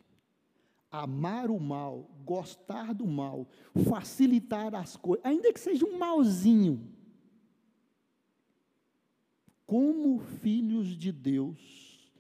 Amar 0.92 1.50
o 1.50 1.60
mal, 1.60 2.10
gostar 2.26 2.94
do 2.94 3.06
mal, 3.06 3.48
facilitar 3.90 4.74
as 4.76 4.96
coisas, 4.96 5.26
ainda 5.26 5.52
que 5.54 5.60
seja 5.60 5.86
um 5.86 5.98
malzinho, 5.98 6.90
como 9.66 10.20
filhos 10.20 10.98
de 10.98 11.12
Deus, 11.12 12.12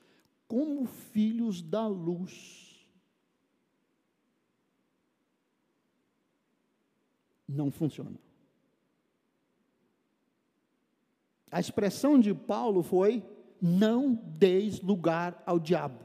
como 0.47 0.85
filhos 0.85 1.61
da 1.61 1.87
luz. 1.87 2.64
Não 7.55 7.71
funciona. 7.71 8.19
A 11.51 11.59
expressão 11.59 12.19
de 12.19 12.33
Paulo 12.33 12.83
foi: 12.83 13.23
não 13.61 14.13
deis 14.13 14.81
lugar 14.81 15.41
ao 15.45 15.57
diabo. 15.57 15.99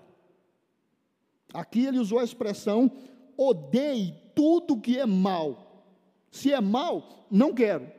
Aqui 1.52 1.84
ele 1.84 1.98
usou 1.98 2.20
a 2.20 2.24
expressão: 2.24 2.90
odeie 3.36 4.14
tudo 4.34 4.80
que 4.80 4.98
é 4.98 5.06
mal. 5.06 5.84
Se 6.30 6.52
é 6.52 6.60
mal, 6.60 7.26
não 7.30 7.52
quero. 7.52 7.90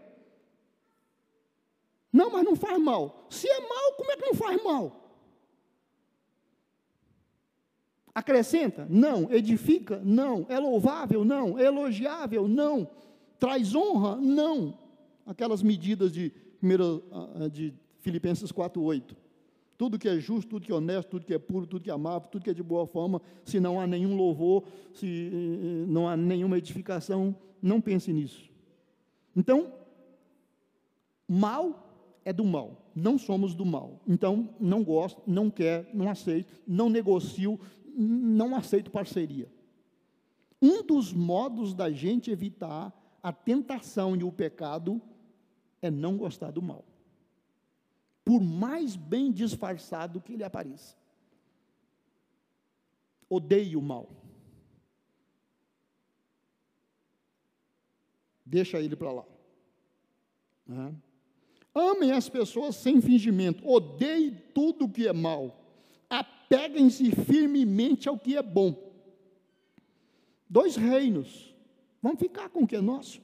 Não, 2.12 2.30
mas 2.30 2.44
não 2.44 2.56
faz 2.56 2.78
mal. 2.80 3.28
Se 3.30 3.48
é 3.48 3.60
mal, 3.60 3.94
como 3.98 4.12
é 4.12 4.18
que 4.18 4.26
não 4.26 4.34
faz 4.34 4.64
mal? 4.64 5.02
Acrescenta? 8.14 8.86
Não. 8.90 9.32
Edifica? 9.32 10.02
Não. 10.04 10.46
É 10.50 10.60
louvável? 10.60 11.24
Não. 11.24 11.58
É 11.58 11.66
elogiável? 11.66 12.48
Não. 12.48 12.90
Traz 13.42 13.74
honra? 13.74 14.18
Não. 14.18 14.78
Aquelas 15.26 15.64
medidas 15.64 16.12
de, 16.12 16.32
ah, 17.12 17.48
de 17.50 17.74
Filipenses 18.00 18.52
4,8. 18.52 19.16
Tudo 19.80 19.98
que 19.98 20.08
é 20.08 20.20
justo, 20.20 20.48
tudo 20.48 20.64
que 20.64 20.72
é 20.72 20.76
honesto, 20.76 21.10
tudo 21.10 21.26
que 21.26 21.34
é 21.34 21.40
puro, 21.40 21.66
tudo 21.66 21.84
que 21.84 21.90
é 21.90 21.94
amável, 21.94 22.30
tudo 22.30 22.44
que 22.44 22.52
é 22.52 22.54
de 22.54 22.62
boa 22.62 22.86
forma, 22.86 23.20
se 23.44 23.60
não 23.60 23.82
há 23.82 23.88
nenhum 23.88 24.16
louvor, 24.16 24.64
se 24.94 25.32
eh, 25.34 25.86
não 25.88 26.08
há 26.08 26.16
nenhuma 26.16 26.56
edificação, 26.60 27.36
não 27.60 27.82
pense 27.82 28.14
nisso. 28.14 28.48
Então, 29.36 29.74
mal 31.28 32.20
é 32.24 32.32
do 32.32 32.46
mal, 32.46 32.92
não 32.96 33.18
somos 33.18 33.56
do 33.56 33.66
mal. 33.66 34.00
Então, 34.08 34.50
não 34.60 34.84
gosto, 34.84 35.20
não 35.26 35.50
quero, 35.50 35.88
não 35.96 36.12
aceito, 36.12 36.54
não 36.68 36.92
negocio, 36.92 37.60
não 37.98 38.56
aceito 38.56 38.92
parceria. 38.92 39.52
Um 40.62 40.84
dos 40.84 41.12
modos 41.12 41.74
da 41.74 41.90
gente 41.90 42.30
evitar 42.30 43.01
a 43.22 43.32
tentação 43.32 44.16
e 44.16 44.24
o 44.24 44.32
pecado 44.32 45.02
é 45.82 45.92
não 45.92 46.18
gostar 46.18 46.52
do 46.52 46.62
mal. 46.62 46.86
Por 48.24 48.42
mais 48.42 48.96
bem 48.96 49.32
disfarçado 49.32 50.22
que 50.22 50.34
ele 50.34 50.44
apareça. 50.44 50.96
Odeio 53.30 53.80
o 53.80 53.82
mal. 53.82 54.10
Deixa 58.46 58.80
ele 58.80 58.96
para 58.96 59.12
lá. 59.12 59.26
Uhum. 60.68 60.96
Amem 61.74 62.12
as 62.12 62.28
pessoas 62.28 62.76
sem 62.76 63.02
fingimento, 63.02 63.66
odeiem 63.68 64.36
tudo 64.54 64.90
que 64.90 65.08
é 65.08 65.14
mal, 65.14 65.58
apeguem-se 66.10 67.12
firmemente 67.12 68.10
ao 68.10 68.20
que 68.20 68.36
é 68.36 68.44
bom. 68.44 68.92
Dois 70.50 70.76
reinos, 70.76 71.51
vamos 72.02 72.20
ficar 72.20 72.50
com 72.50 72.64
o 72.64 72.68
que 72.68 72.76
é 72.76 72.82
nosso. 72.82 73.22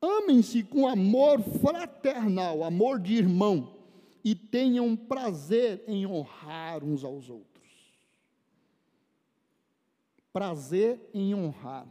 Amem-se 0.00 0.62
com 0.62 0.86
amor 0.86 1.40
fraternal, 1.40 2.62
amor 2.62 3.00
de 3.00 3.14
irmão, 3.14 3.74
e 4.22 4.34
tenham 4.34 4.94
prazer 4.94 5.82
em 5.86 6.06
honrar 6.06 6.84
uns 6.84 7.02
aos 7.02 7.30
outros. 7.30 7.64
Prazer 10.32 11.00
em 11.14 11.34
honrar. 11.34 11.86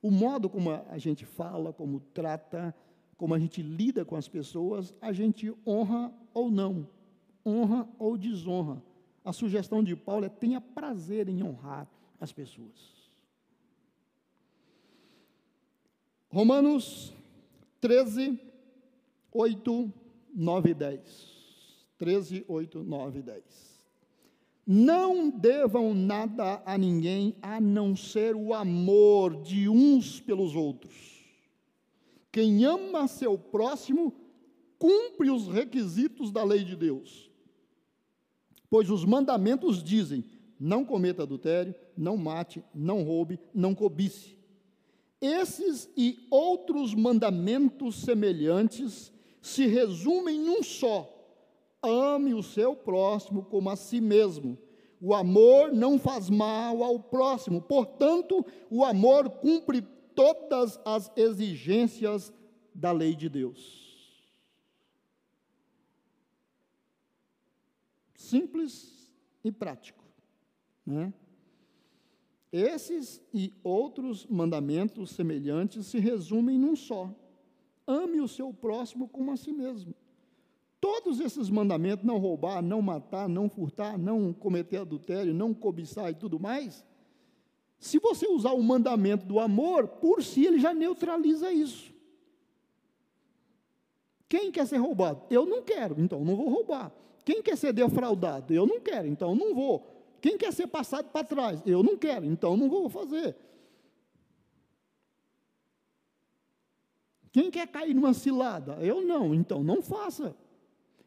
O 0.00 0.10
modo 0.10 0.48
como 0.48 0.70
a 0.70 0.98
gente 0.98 1.24
fala, 1.24 1.72
como 1.72 1.98
trata, 1.98 2.74
como 3.16 3.34
a 3.34 3.38
gente 3.38 3.62
lida 3.62 4.04
com 4.04 4.16
as 4.16 4.28
pessoas, 4.28 4.94
a 5.00 5.12
gente 5.12 5.52
honra 5.66 6.12
ou 6.32 6.50
não, 6.50 6.88
honra 7.44 7.88
ou 7.98 8.16
desonra. 8.16 8.82
A 9.24 9.32
sugestão 9.32 9.82
de 9.82 9.94
Paulo 9.94 10.24
é 10.24 10.28
tenha 10.28 10.60
prazer 10.60 11.28
em 11.28 11.42
honrar 11.42 11.88
as 12.20 12.32
pessoas. 12.32 13.01
Romanos 16.32 17.12
13, 17.78 18.40
8, 19.30 19.92
9 20.34 20.70
e 20.70 20.74
10. 20.74 21.00
13, 21.98 22.44
8, 22.48 22.82
9 22.82 23.18
e 23.18 23.22
10. 23.22 23.44
Não 24.66 25.28
devam 25.28 25.92
nada 25.92 26.62
a 26.64 26.78
ninguém 26.78 27.36
a 27.42 27.60
não 27.60 27.94
ser 27.94 28.34
o 28.34 28.54
amor 28.54 29.42
de 29.42 29.68
uns 29.68 30.20
pelos 30.20 30.54
outros 30.54 31.20
Quem 32.30 32.64
ama 32.64 33.06
seu 33.08 33.36
próximo 33.36 34.14
cumpre 34.78 35.28
os 35.28 35.48
requisitos 35.48 36.30
da 36.30 36.42
lei 36.42 36.64
de 36.64 36.74
Deus. 36.74 37.30
Pois 38.70 38.88
os 38.88 39.04
mandamentos 39.04 39.82
dizem: 39.82 40.24
não 40.58 40.82
cometa 40.82 41.24
adultério, 41.24 41.74
não 41.94 42.16
mate, 42.16 42.64
não 42.74 43.02
roube, 43.02 43.38
não 43.52 43.74
cobice. 43.74 44.41
Esses 45.22 45.88
e 45.96 46.26
outros 46.28 46.92
mandamentos 46.94 48.02
semelhantes 48.02 49.12
se 49.40 49.66
resumem 49.66 50.40
num 50.40 50.64
só: 50.64 51.08
ame 51.80 52.34
o 52.34 52.42
seu 52.42 52.74
próximo 52.74 53.44
como 53.44 53.70
a 53.70 53.76
si 53.76 54.00
mesmo. 54.00 54.58
O 55.00 55.14
amor 55.14 55.72
não 55.72 55.96
faz 55.96 56.28
mal 56.28 56.82
ao 56.82 56.98
próximo, 56.98 57.62
portanto, 57.62 58.44
o 58.68 58.84
amor 58.84 59.30
cumpre 59.30 59.82
todas 60.14 60.78
as 60.84 61.10
exigências 61.16 62.32
da 62.74 62.90
lei 62.90 63.14
de 63.14 63.28
Deus. 63.28 63.80
Simples 68.16 69.08
e 69.44 69.52
prático. 69.52 70.04
Né? 70.84 71.12
Esses 72.52 73.22
e 73.32 73.52
outros 73.64 74.26
mandamentos 74.26 75.12
semelhantes 75.12 75.86
se 75.86 75.98
resumem 75.98 76.58
num 76.58 76.76
só: 76.76 77.10
ame 77.86 78.20
o 78.20 78.28
seu 78.28 78.52
próximo 78.52 79.08
como 79.08 79.32
a 79.32 79.36
si 79.36 79.52
mesmo. 79.52 79.94
Todos 80.78 81.20
esses 81.20 81.48
mandamentos, 81.48 82.04
não 82.04 82.18
roubar, 82.18 82.60
não 82.60 82.82
matar, 82.82 83.28
não 83.28 83.48
furtar, 83.48 83.96
não 83.96 84.32
cometer 84.32 84.78
adultério, 84.78 85.32
não 85.32 85.54
cobiçar 85.54 86.10
e 86.10 86.14
tudo 86.14 86.40
mais, 86.40 86.84
se 87.78 87.98
você 87.98 88.28
usar 88.28 88.52
o 88.52 88.62
mandamento 88.62 89.26
do 89.26 89.40
amor, 89.40 89.88
por 89.88 90.22
si 90.22 90.44
ele 90.46 90.60
já 90.60 90.74
neutraliza 90.74 91.52
isso. 91.52 91.92
Quem 94.28 94.52
quer 94.52 94.66
ser 94.66 94.76
roubado? 94.78 95.22
Eu 95.28 95.44
não 95.44 95.62
quero, 95.62 96.00
então 96.00 96.24
não 96.24 96.36
vou 96.36 96.48
roubar. 96.48 96.92
Quem 97.24 97.42
quer 97.42 97.56
ser 97.56 97.72
defraudado? 97.72 98.54
Eu 98.54 98.66
não 98.66 98.80
quero, 98.80 99.08
então 99.08 99.34
não 99.34 99.54
vou. 99.54 99.91
Quem 100.22 100.38
quer 100.38 100.52
ser 100.52 100.68
passado 100.68 101.10
para 101.10 101.26
trás? 101.26 101.60
Eu 101.66 101.82
não 101.82 101.96
quero, 101.96 102.24
então 102.24 102.56
não 102.56 102.70
vou 102.70 102.88
fazer. 102.88 103.36
Quem 107.32 107.50
quer 107.50 107.66
cair 107.66 107.92
numa 107.92 108.14
cilada? 108.14 108.74
Eu 108.74 109.02
não, 109.02 109.34
então 109.34 109.64
não 109.64 109.82
faça. 109.82 110.36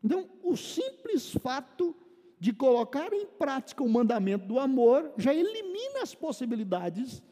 Então, 0.03 0.29
o 0.43 0.57
simples 0.57 1.31
fato 1.31 1.95
de 2.37 2.51
colocar 2.51 3.13
em 3.13 3.25
prática 3.25 3.81
o 3.81 3.89
mandamento 3.89 4.45
do 4.45 4.59
amor 4.59 5.13
já 5.17 5.33
elimina 5.33 6.01
as 6.01 6.13
possibilidades 6.13 7.23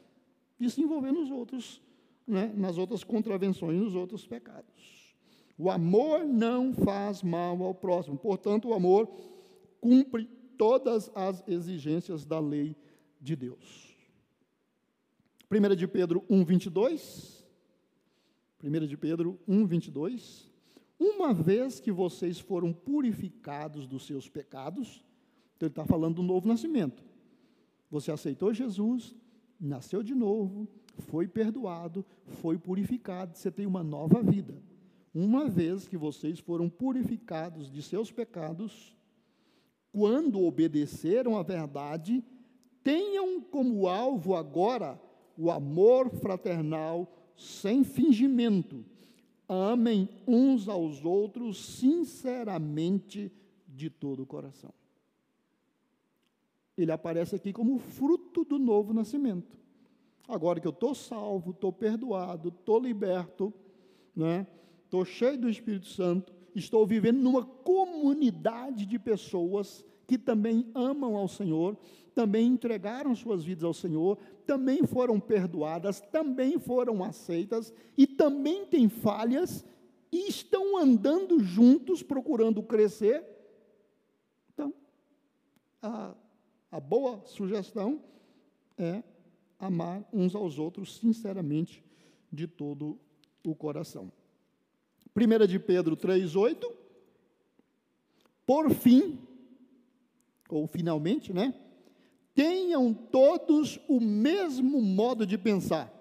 de 0.57 0.69
se 0.69 0.81
envolver 0.81 1.11
nos 1.11 1.29
outros, 1.29 1.81
né, 2.25 2.53
nas 2.55 2.77
outras 2.77 3.03
contravenções, 3.03 3.77
nos 3.77 3.93
outros 3.93 4.25
pecados. 4.25 5.13
O 5.57 5.69
amor 5.69 6.23
não 6.23 6.73
faz 6.73 7.21
mal 7.21 7.61
ao 7.61 7.75
próximo, 7.75 8.17
portanto, 8.17 8.69
o 8.69 8.73
amor 8.73 9.05
cumpre 9.81 10.29
todas 10.57 11.11
as 11.15 11.43
exigências 11.47 12.25
da 12.25 12.39
lei 12.39 12.75
de 13.19 13.35
Deus. 13.35 13.95
1 15.49 15.75
de 15.75 15.87
Pedro 15.87 16.23
1, 16.29 16.43
22. 16.43 17.45
1 18.63 18.87
de 18.87 18.97
Pedro 18.97 19.39
1, 19.47 19.65
22. 19.65 20.49
Uma 20.99 21.33
vez 21.33 21.79
que 21.79 21.91
vocês 21.91 22.39
foram 22.39 22.71
purificados 22.71 23.87
dos 23.87 24.05
seus 24.05 24.29
pecados, 24.29 25.03
então 25.55 25.67
ele 25.67 25.71
está 25.71 25.85
falando 25.85 26.15
do 26.15 26.23
novo 26.23 26.47
nascimento. 26.47 27.03
Você 27.89 28.11
aceitou 28.11 28.53
Jesus, 28.53 29.15
nasceu 29.59 30.01
de 30.01 30.15
novo, 30.15 30.67
foi 30.97 31.27
perdoado, 31.27 32.05
foi 32.41 32.57
purificado, 32.57 33.37
você 33.37 33.51
tem 33.51 33.65
uma 33.65 33.83
nova 33.83 34.21
vida. 34.21 34.61
Uma 35.13 35.47
vez 35.47 35.87
que 35.87 35.97
vocês 35.97 36.39
foram 36.39 36.69
purificados 36.69 37.71
de 37.71 37.83
seus 37.83 38.11
pecados, 38.11 38.92
quando 39.93 40.43
obedeceram 40.43 41.37
à 41.37 41.43
verdade, 41.43 42.21
tenham 42.83 43.39
como 43.39 43.87
alvo 43.87 44.35
agora 44.35 44.99
o 45.37 45.49
amor 45.49 46.09
fraternal 46.09 47.09
sem 47.37 47.85
fingimento 47.85 48.83
amem 49.47 50.09
uns 50.27 50.67
aos 50.67 51.03
outros 51.03 51.63
sinceramente 51.77 53.31
de 53.67 53.89
todo 53.89 54.23
o 54.23 54.25
coração. 54.25 54.73
Ele 56.77 56.91
aparece 56.91 57.35
aqui 57.35 57.53
como 57.53 57.77
fruto 57.77 58.43
do 58.43 58.57
novo 58.57 58.93
nascimento. 58.93 59.57
Agora 60.27 60.59
que 60.59 60.67
eu 60.67 60.71
estou 60.71 60.95
salvo, 60.95 61.51
estou 61.51 61.71
perdoado, 61.71 62.49
estou 62.49 62.79
liberto, 62.79 63.53
estou 64.15 65.01
né? 65.01 65.05
cheio 65.05 65.37
do 65.37 65.49
Espírito 65.49 65.87
Santo, 65.87 66.33
estou 66.55 66.85
vivendo 66.85 67.19
numa 67.19 67.45
comunidade 67.45 68.85
de 68.85 68.99
pessoas 68.99 69.85
que 70.07 70.17
também 70.17 70.69
amam 70.75 71.15
ao 71.15 71.27
Senhor, 71.27 71.77
também 72.13 72.47
entregaram 72.47 73.15
suas 73.15 73.43
vidas 73.43 73.63
ao 73.63 73.73
Senhor, 73.73 74.17
também 74.45 74.85
foram 74.85 75.19
perdoadas, 75.19 75.99
também 75.99 76.59
foram 76.59 77.03
aceitas 77.03 77.73
e 77.97 78.05
também 78.05 78.65
têm 78.65 78.89
falhas 78.89 79.65
e 80.11 80.29
estão 80.29 80.77
andando 80.77 81.39
juntos 81.39 82.03
procurando 82.03 82.61
crescer. 82.61 83.25
Então, 84.53 84.73
a, 85.81 86.13
a 86.71 86.79
boa 86.79 87.21
sugestão 87.25 88.03
é 88.77 89.03
amar 89.57 90.07
uns 90.13 90.35
aos 90.35 90.59
outros 90.59 90.97
sinceramente 90.97 91.83
de 92.31 92.47
todo 92.47 92.99
o 93.43 93.55
coração. 93.55 94.11
1 95.15 95.47
de 95.47 95.59
Pedro 95.59 95.95
3,8. 95.95 96.71
Por 98.45 98.71
fim, 98.71 99.19
ou 100.49 100.67
finalmente, 100.67 101.31
né? 101.31 101.53
tenham 102.33 102.93
todos 102.93 103.79
o 103.87 103.99
mesmo 103.99 104.81
modo 104.81 105.25
de 105.25 105.37
pensar, 105.37 105.91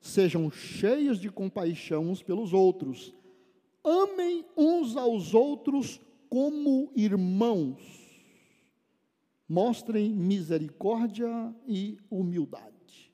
sejam 0.00 0.50
cheios 0.50 1.20
de 1.20 1.30
compaixão 1.30 2.10
uns 2.10 2.22
pelos 2.22 2.52
outros, 2.52 3.14
amem 3.84 4.44
uns 4.56 4.96
aos 4.96 5.32
outros 5.32 6.00
como 6.28 6.90
irmãos, 6.94 7.80
mostrem 9.48 10.10
misericórdia 10.10 11.54
e 11.66 11.98
humildade, 12.10 13.12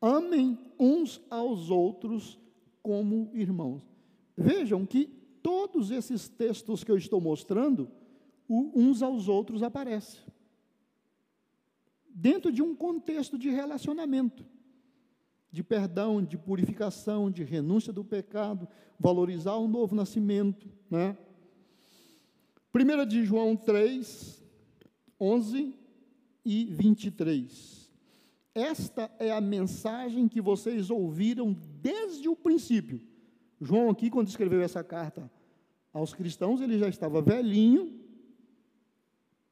amem 0.00 0.58
uns 0.78 1.20
aos 1.30 1.70
outros 1.70 2.38
como 2.82 3.30
irmãos. 3.34 3.82
Vejam 4.38 4.86
que 4.86 5.06
todos 5.42 5.90
esses 5.90 6.28
textos 6.28 6.84
que 6.84 6.90
eu 6.90 6.96
estou 6.96 7.20
mostrando, 7.20 7.90
uns 8.48 9.02
aos 9.02 9.28
outros 9.28 9.62
aparecem 9.62 10.22
dentro 12.18 12.50
de 12.50 12.60
um 12.60 12.74
contexto 12.74 13.38
de 13.38 13.48
relacionamento, 13.48 14.44
de 15.52 15.62
perdão, 15.62 16.20
de 16.20 16.36
purificação, 16.36 17.30
de 17.30 17.44
renúncia 17.44 17.92
do 17.92 18.04
pecado, 18.04 18.68
valorizar 18.98 19.54
o 19.54 19.68
novo 19.68 19.94
nascimento. 19.94 20.68
Né? 20.90 21.16
1 22.74 23.06
de 23.06 23.24
João 23.24 23.54
3, 23.54 24.44
11 25.20 25.74
e 26.44 26.64
23. 26.64 27.88
Esta 28.52 29.08
é 29.20 29.30
a 29.30 29.40
mensagem 29.40 30.26
que 30.26 30.40
vocês 30.40 30.90
ouviram 30.90 31.56
desde 31.80 32.28
o 32.28 32.34
princípio. 32.34 33.00
João, 33.60 33.90
aqui, 33.90 34.10
quando 34.10 34.28
escreveu 34.28 34.60
essa 34.60 34.84
carta 34.84 35.30
aos 35.92 36.14
cristãos, 36.14 36.60
ele 36.60 36.78
já 36.78 36.88
estava 36.88 37.20
velhinho, 37.20 37.98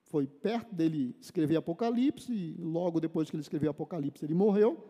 foi 0.05 0.27
perto 0.27 0.75
dele 0.75 1.17
escrever 1.21 1.57
Apocalipse, 1.57 2.33
e 2.33 2.57
logo 2.59 3.01
depois 3.01 3.29
que 3.29 3.37
ele 3.37 3.43
escreveu 3.43 3.71
Apocalipse, 3.71 4.25
ele 4.25 4.35
morreu. 4.35 4.85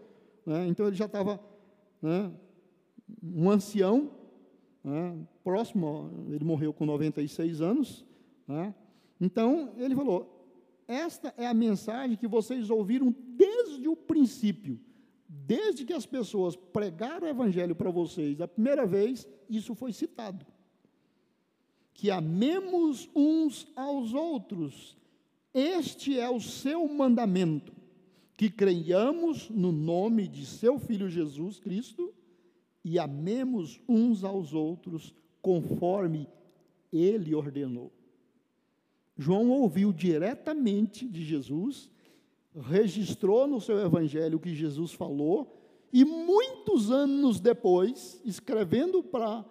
Né? 0.44 0.68
Então 0.68 0.86
ele 0.86 0.96
já 0.96 1.06
estava 1.06 1.40
né, 2.00 2.30
um 3.22 3.50
ancião, 3.50 4.10
né, 4.84 5.18
próximo, 5.42 6.10
ele 6.28 6.44
morreu 6.44 6.72
com 6.72 6.84
96 6.84 7.60
anos. 7.60 8.04
Né? 8.46 8.74
Então 9.20 9.72
ele 9.78 9.94
falou: 9.94 10.46
Esta 10.86 11.32
é 11.36 11.46
a 11.46 11.54
mensagem 11.54 12.16
que 12.16 12.28
vocês 12.28 12.68
ouviram 12.68 13.14
desde 13.36 13.88
o 13.88 13.96
princípio. 13.96 14.78
Desde 15.46 15.84
que 15.84 15.92
as 15.92 16.04
pessoas 16.04 16.56
pregaram 16.56 17.26
o 17.26 17.30
Evangelho 17.30 17.76
para 17.76 17.90
vocês 17.90 18.40
a 18.40 18.48
primeira 18.48 18.84
vez, 18.84 19.28
isso 19.48 19.74
foi 19.74 19.92
citado. 19.92 20.44
Que 21.94 22.10
amemos 22.10 23.08
uns 23.14 23.66
aos 23.76 24.12
outros 24.12 24.96
este 25.58 26.20
é 26.20 26.28
o 26.28 26.38
seu 26.38 26.86
mandamento: 26.86 27.72
que 28.36 28.50
creiamos 28.50 29.48
no 29.48 29.72
nome 29.72 30.28
de 30.28 30.44
seu 30.44 30.78
Filho 30.78 31.08
Jesus 31.08 31.58
Cristo 31.58 32.12
e 32.84 32.98
amemos 32.98 33.80
uns 33.88 34.22
aos 34.22 34.52
outros 34.52 35.14
conforme 35.40 36.28
ele 36.92 37.34
ordenou. 37.34 37.90
João 39.16 39.48
ouviu 39.48 39.94
diretamente 39.94 41.08
de 41.08 41.24
Jesus, 41.24 41.88
registrou 42.60 43.46
no 43.46 43.60
seu 43.60 43.78
evangelho 43.78 44.38
o 44.38 44.40
que 44.40 44.54
Jesus 44.54 44.92
falou 44.92 45.54
E 45.92 46.04
muitos 46.04 46.90
anos 46.90 47.40
depois, 47.40 48.20
escrevendo 48.24 49.02
para 49.02 49.44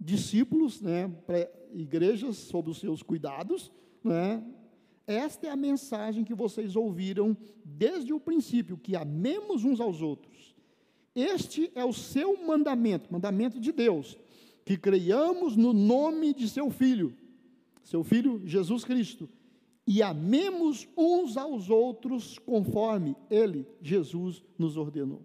discípulos, 0.00 0.80
né, 0.80 1.08
para 1.26 1.50
igrejas 1.72 2.36
sob 2.36 2.70
os 2.70 2.78
seus 2.78 3.02
cuidados, 3.02 3.70
né, 4.02 4.42
esta 5.06 5.46
é 5.46 5.50
a 5.50 5.56
mensagem 5.56 6.24
que 6.24 6.34
vocês 6.34 6.74
ouviram 6.74 7.36
desde 7.64 8.12
o 8.12 8.20
princípio, 8.20 8.78
que 8.78 8.96
amemos 8.96 9.64
uns 9.64 9.80
aos 9.80 10.00
outros. 10.00 10.54
Este 11.14 11.70
é 11.74 11.84
o 11.84 11.92
seu 11.92 12.44
mandamento, 12.44 13.12
mandamento 13.12 13.60
de 13.60 13.70
Deus, 13.70 14.18
que 14.64 14.76
creiamos 14.76 15.56
no 15.56 15.72
nome 15.72 16.32
de 16.34 16.48
seu 16.48 16.70
filho, 16.70 17.14
seu 17.82 18.02
filho 18.02 18.40
Jesus 18.44 18.84
Cristo, 18.84 19.28
e 19.86 20.02
amemos 20.02 20.88
uns 20.96 21.36
aos 21.36 21.68
outros 21.68 22.38
conforme 22.38 23.14
ele, 23.30 23.66
Jesus, 23.82 24.42
nos 24.58 24.76
ordenou. 24.76 25.22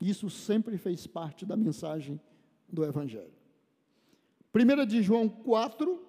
Isso 0.00 0.28
sempre 0.30 0.76
fez 0.78 1.06
parte 1.06 1.44
da 1.46 1.56
mensagem 1.56 2.20
do 2.68 2.84
Evangelho. 2.84 3.32
1 4.54 4.86
de 4.86 5.02
João 5.02 5.28
4, 5.28 6.02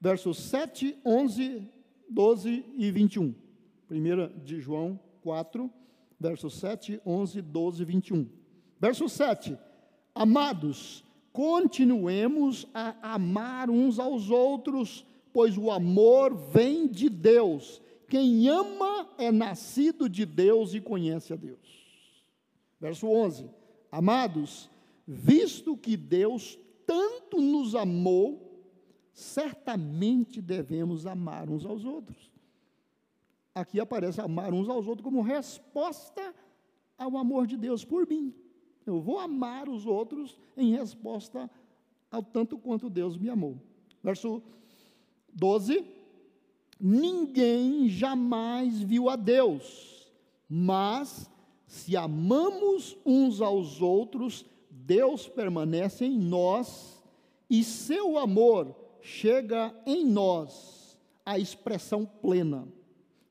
versos 0.00 0.38
7, 0.38 0.98
11, 1.04 1.68
12 2.08 2.64
e 2.76 2.90
21. 2.90 3.34
1 3.90 4.44
de 4.44 4.60
João 4.60 4.98
4, 5.22 5.70
versos 6.18 6.54
7, 6.54 7.00
11, 7.04 7.42
12 7.42 7.82
e 7.82 7.84
21. 7.84 8.28
Verso 8.80 9.08
7. 9.08 9.58
Amados, 10.14 11.04
continuemos 11.32 12.66
a 12.74 13.14
amar 13.14 13.70
uns 13.70 13.98
aos 13.98 14.30
outros, 14.30 15.04
pois 15.32 15.56
o 15.56 15.70
amor 15.70 16.34
vem 16.34 16.86
de 16.86 17.08
Deus. 17.08 17.80
Quem 18.08 18.48
ama 18.48 19.08
é 19.16 19.32
nascido 19.32 20.08
de 20.08 20.26
Deus 20.26 20.74
e 20.74 20.80
conhece 20.80 21.32
a 21.32 21.36
Deus. 21.36 21.58
Verso 22.78 23.06
11: 23.06 23.48
Amados, 23.90 24.68
visto 25.06 25.76
que 25.76 25.96
Deus 25.96 26.58
tanto 26.86 27.40
nos 27.40 27.74
amou, 27.74 28.52
certamente 29.12 30.42
devemos 30.42 31.06
amar 31.06 31.48
uns 31.48 31.64
aos 31.64 31.84
outros. 31.84 32.30
Aqui 33.54 33.80
aparece 33.80 34.20
amar 34.20 34.52
uns 34.52 34.68
aos 34.68 34.86
outros 34.86 35.04
como 35.04 35.22
resposta 35.22 36.34
ao 36.98 37.16
amor 37.16 37.46
de 37.46 37.56
Deus 37.56 37.84
por 37.84 38.06
mim. 38.06 38.34
Eu 38.86 39.00
vou 39.00 39.18
amar 39.18 39.68
os 39.68 39.86
outros 39.86 40.38
em 40.56 40.72
resposta 40.72 41.50
ao 42.10 42.22
tanto 42.22 42.58
quanto 42.58 42.90
Deus 42.90 43.16
me 43.16 43.28
amou. 43.28 43.56
Verso 44.02 44.42
12: 45.32 45.84
Ninguém 46.78 47.88
jamais 47.88 48.80
viu 48.80 49.08
a 49.08 49.16
Deus, 49.16 50.10
mas 50.48 51.30
se 51.66 51.96
amamos 51.96 52.98
uns 53.06 53.40
aos 53.40 53.80
outros, 53.80 54.44
Deus 54.68 55.28
permanece 55.28 56.04
em 56.04 56.18
nós 56.18 57.02
e 57.48 57.62
seu 57.62 58.18
amor 58.18 58.74
chega 59.00 59.74
em 59.86 60.04
nós 60.04 60.98
à 61.24 61.38
expressão 61.38 62.04
plena. 62.04 62.66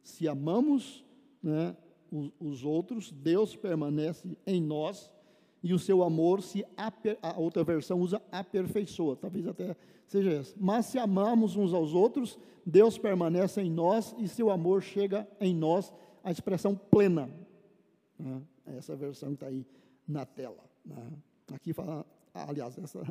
Se 0.01 0.27
amamos 0.27 1.03
né, 1.41 1.75
os, 2.11 2.31
os, 2.39 2.63
outros, 2.63 3.11
Deus 3.11 3.55
permanece 3.55 4.37
em 4.45 4.61
nós 4.61 5.11
e 5.63 5.73
o 5.73 5.79
seu 5.79 6.03
amor 6.03 6.41
se 6.41 6.65
aper, 6.75 7.17
a 7.21 7.39
outra 7.39 7.63
versão 7.63 7.99
usa 7.99 8.21
aperfeiçoa, 8.31 9.15
talvez 9.15 9.47
até 9.47 9.75
seja 10.07 10.31
essa. 10.31 10.55
Mas 10.59 10.87
se 10.87 10.97
amamos 10.97 11.55
uns 11.55 11.73
aos 11.73 11.93
outros, 11.93 12.37
Deus 12.65 12.97
permanece 12.97 13.61
em 13.61 13.69
nós 13.69 14.15
e 14.17 14.27
seu 14.27 14.49
amor 14.49 14.81
chega 14.81 15.27
em 15.39 15.55
nós 15.55 15.93
à 16.23 16.31
expressão 16.31 16.75
plena. 16.75 17.29
Né? 18.17 18.41
Essa 18.65 18.95
versão 18.95 19.33
está 19.33 19.47
aí 19.47 19.65
na 20.07 20.25
tela. 20.25 20.63
Né? 20.85 21.11
Aqui 21.53 21.73
fala, 21.73 22.05
aliás, 22.33 22.77
essa, 22.77 23.01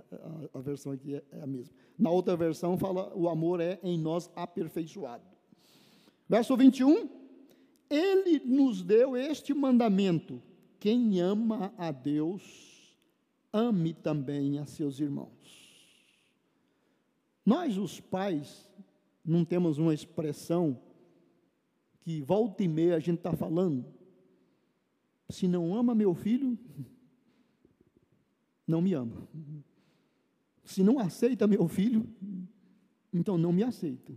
a, 0.54 0.58
a 0.58 0.60
versão 0.60 0.92
aqui 0.92 1.14
é, 1.14 1.22
é, 1.32 1.42
a 1.42 1.46
mesma. 1.46 1.74
Na 1.98 2.10
outra 2.10 2.36
versão 2.36 2.76
fala, 2.76 3.12
o 3.14 3.28
amor 3.28 3.60
é 3.60 3.78
em 3.82 3.98
nós 3.98 4.30
aperfeiçoado. 4.34 5.24
Verso 6.28 6.56
21, 6.56 7.08
Ele 7.88 8.40
nos 8.44 8.82
deu 8.82 9.16
este 9.16 9.52
mandamento, 9.52 10.40
quem 10.80 11.20
ama 11.20 11.72
a 11.76 11.92
Deus, 11.92 12.96
ame 13.52 13.92
também 13.92 14.58
a 14.58 14.64
seus 14.64 14.98
irmãos. 14.98 15.30
Nós, 17.44 17.76
os 17.76 18.00
pais, 18.00 18.68
não 19.24 19.44
temos 19.44 19.76
uma 19.76 19.92
expressão 19.92 20.80
que 22.00 22.22
volta 22.22 22.64
e 22.64 22.68
meia 22.68 22.96
a 22.96 22.98
gente 22.98 23.18
está 23.18 23.36
falando, 23.36 23.84
se 25.28 25.46
não 25.46 25.74
ama 25.74 25.94
meu 25.94 26.14
filho, 26.14 26.58
não 28.66 28.80
me 28.80 28.94
ama. 28.94 29.28
Se 30.64 30.82
não 30.82 30.98
aceita 30.98 31.46
meu 31.46 31.68
filho, 31.68 32.08
então 33.12 33.36
não 33.36 33.52
me 33.52 33.62
aceita. 33.62 34.14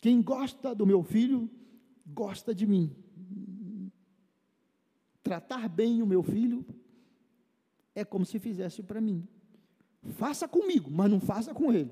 Quem 0.00 0.20
gosta 0.20 0.74
do 0.74 0.86
meu 0.86 1.02
filho, 1.02 1.48
gosta 2.06 2.54
de 2.54 2.66
mim. 2.66 2.94
Tratar 5.26 5.68
bem 5.68 6.00
o 6.00 6.06
meu 6.06 6.22
filho 6.22 6.64
é 7.96 8.04
como 8.04 8.24
se 8.24 8.38
fizesse 8.38 8.80
para 8.80 9.00
mim. 9.00 9.26
Faça 10.12 10.46
comigo, 10.46 10.88
mas 10.88 11.10
não 11.10 11.18
faça 11.18 11.52
com 11.52 11.72
ele. 11.72 11.90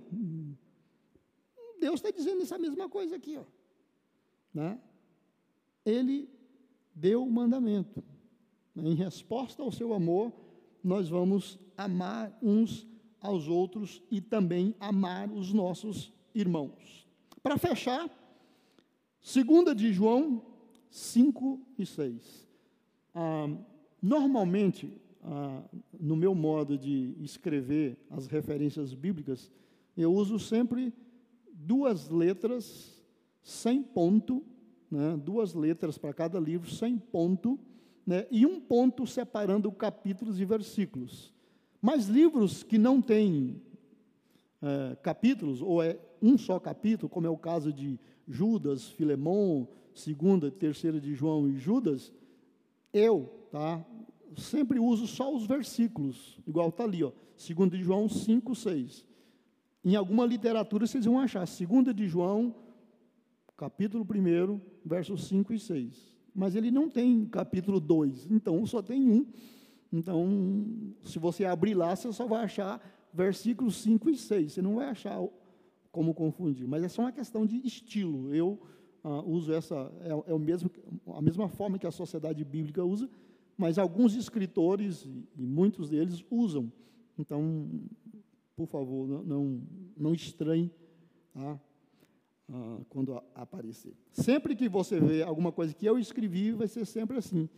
Deus 1.81 1.97
está 1.97 2.13
dizendo 2.13 2.43
essa 2.43 2.57
mesma 2.57 2.89
coisa 2.89 3.17
aqui, 3.17 3.37
ó. 3.37 3.43
Né? 4.55 4.79
Ele 5.85 6.31
deu 6.95 7.25
o 7.25 7.31
mandamento. 7.31 8.05
Em 8.77 8.95
resposta 8.95 9.65
ao 9.65 9.73
seu 9.73 9.93
amor, 9.93 10.33
nós 10.83 11.09
vamos 11.09 11.59
amar 11.77 12.39
uns 12.41 12.87
aos 13.21 13.49
outros 13.49 14.01
e 14.13 14.21
também 14.21 14.77
amar 14.79 15.29
os 15.29 15.53
nossos 15.53 16.13
irmãos. 16.33 17.05
Para 17.43 17.59
fechar, 17.59 18.09
2 19.21 19.77
de 19.77 19.93
João 19.93 20.41
5 20.89 21.61
e 21.77 21.85
6. 21.85 22.44
Ah, 23.15 23.49
normalmente, 24.03 25.01
ah, 25.23 25.63
no 25.99 26.17
meu 26.17 26.35
modo 26.35 26.77
de 26.77 27.15
escrever 27.21 27.97
as 28.11 28.27
referências 28.27 28.93
bíblicas, 28.93 29.51
eu 29.97 30.13
uso 30.13 30.39
sempre 30.39 30.93
duas 31.53 32.09
letras 32.09 33.03
sem 33.43 33.83
ponto 33.83 34.45
né, 34.95 35.17
duas 35.23 35.55
letras 35.55 35.99
para 35.99 36.15
cada 36.15 36.39
livro, 36.39 36.71
sem 36.71 36.97
ponto, 36.97 37.59
né, 38.07 38.27
e 38.31 38.47
um 38.47 38.61
ponto 38.61 39.07
separando 39.07 39.71
capítulos 39.73 40.41
e 40.41 40.45
versículos. 40.45 41.33
Mas 41.83 42.07
livros 42.07 42.63
que 42.63 42.79
não 42.79 43.03
têm 43.03 43.61
é, 44.63 44.97
capítulos, 45.03 45.61
ou 45.61 45.83
é 45.83 45.99
um 46.23 46.39
só 46.39 46.59
capítulo, 46.61 47.09
como 47.09 47.27
é 47.27 47.31
o 47.31 47.37
caso 47.37 47.73
de 47.73 47.99
Judas, 48.27 48.89
Filemão, 48.89 49.69
segunda, 49.93 50.51
terceira 50.51 51.01
de 51.01 51.13
João 51.13 51.49
e 51.49 51.59
Judas, 51.59 52.13
eu, 52.95 53.47
tá, 53.51 53.85
sempre 54.37 54.79
uso 54.79 55.07
só 55.07 55.35
os 55.35 55.47
versículos, 55.47 56.39
igual 56.47 56.71
está 56.71 56.85
ali, 56.85 57.05
ó, 57.05 57.13
segunda 57.37 57.77
de 57.77 57.83
João 57.83 58.09
5, 58.09 58.55
6. 58.55 59.07
Em 59.85 59.97
alguma 59.97 60.25
literatura 60.25 60.87
vocês 60.87 61.05
vão 61.05 61.19
achar, 61.19 61.45
segunda 61.47 61.93
de 61.93 62.07
João 62.07 62.55
capítulo 63.57 64.07
1, 64.09 64.61
versos 64.85 65.27
5 65.29 65.53
e 65.53 65.59
6. 65.59 66.15
Mas 66.35 66.57
ele 66.57 66.71
não 66.71 66.89
tem 66.89 67.25
capítulo 67.27 67.79
2, 67.79 68.31
então 68.31 68.65
só 68.67 68.83
tem 68.83 69.09
um. 69.09 69.27
Então, 69.93 70.95
se 71.05 71.19
você 71.19 71.45
abrir 71.45 71.75
lá, 71.75 71.95
você 71.95 72.13
só 72.13 72.27
vai 72.27 72.45
achar 72.45 72.81
versículos 73.13 73.77
5 73.77 74.11
e 74.11 74.17
6. 74.17 74.53
Você 74.53 74.63
não 74.63 74.77
vai 74.77 74.89
achar 74.89 75.21
como 75.93 76.13
confundir, 76.13 76.67
mas 76.67 76.83
é 76.83 76.89
só 76.89 77.03
uma 77.03 77.13
questão 77.13 77.47
de 77.47 77.65
estilo. 77.65 78.35
Eu 78.35 78.61
uh, 79.05 79.23
uso 79.31 79.53
essa, 79.53 79.93
é, 80.01 80.09
é, 80.31 80.35
o 80.35 80.39
mesmo, 80.39 80.71
a 81.15 81.23
mesma 81.23 81.49
forma 81.49 81.79
que 81.79 81.87
a 81.87 81.93
sociedade 81.93 82.43
bíblica 82.43 82.83
usa, 82.83 83.09
mas 83.57 83.79
alguns 83.79 84.17
escritores, 84.17 85.05
e, 85.05 85.29
e 85.37 85.47
muitos 85.47 85.91
deles, 85.91 86.25
usam. 86.31 86.73
Então, 87.19 87.69
por 88.57 88.67
favor, 88.67 89.07
não, 89.07 89.23
não, 89.23 89.63
não 89.97 90.15
estranhe 90.15 90.71
tá? 91.33 91.61
ah, 92.53 92.79
quando 92.89 93.23
aparecer. 93.35 93.95
Sempre 94.11 94.57
que 94.57 94.69
você 94.69 94.99
vê 94.99 95.23
alguma 95.23 95.53
coisa 95.53 95.75
que 95.75 95.87
eu 95.87 95.99
escrevi, 95.99 96.53
vai 96.53 96.67
ser 96.67 96.85
sempre 96.85 97.19
assim. 97.19 97.49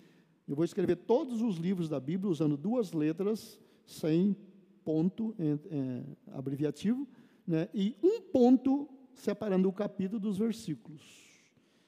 Eu 0.46 0.54
vou 0.54 0.64
escrever 0.64 0.96
todos 0.96 1.40
os 1.42 1.56
livros 1.56 1.88
da 1.88 1.98
Bíblia 1.98 2.30
usando 2.30 2.56
duas 2.56 2.92
letras, 2.92 3.58
sem 3.84 4.36
ponto 4.84 5.34
é, 5.38 6.02
abreviativo, 6.32 7.08
né, 7.46 7.68
e 7.74 7.96
um 8.02 8.20
ponto 8.20 8.88
separando 9.14 9.68
o 9.68 9.72
capítulo 9.72 10.20
dos 10.20 10.38
versículos. 10.38 11.25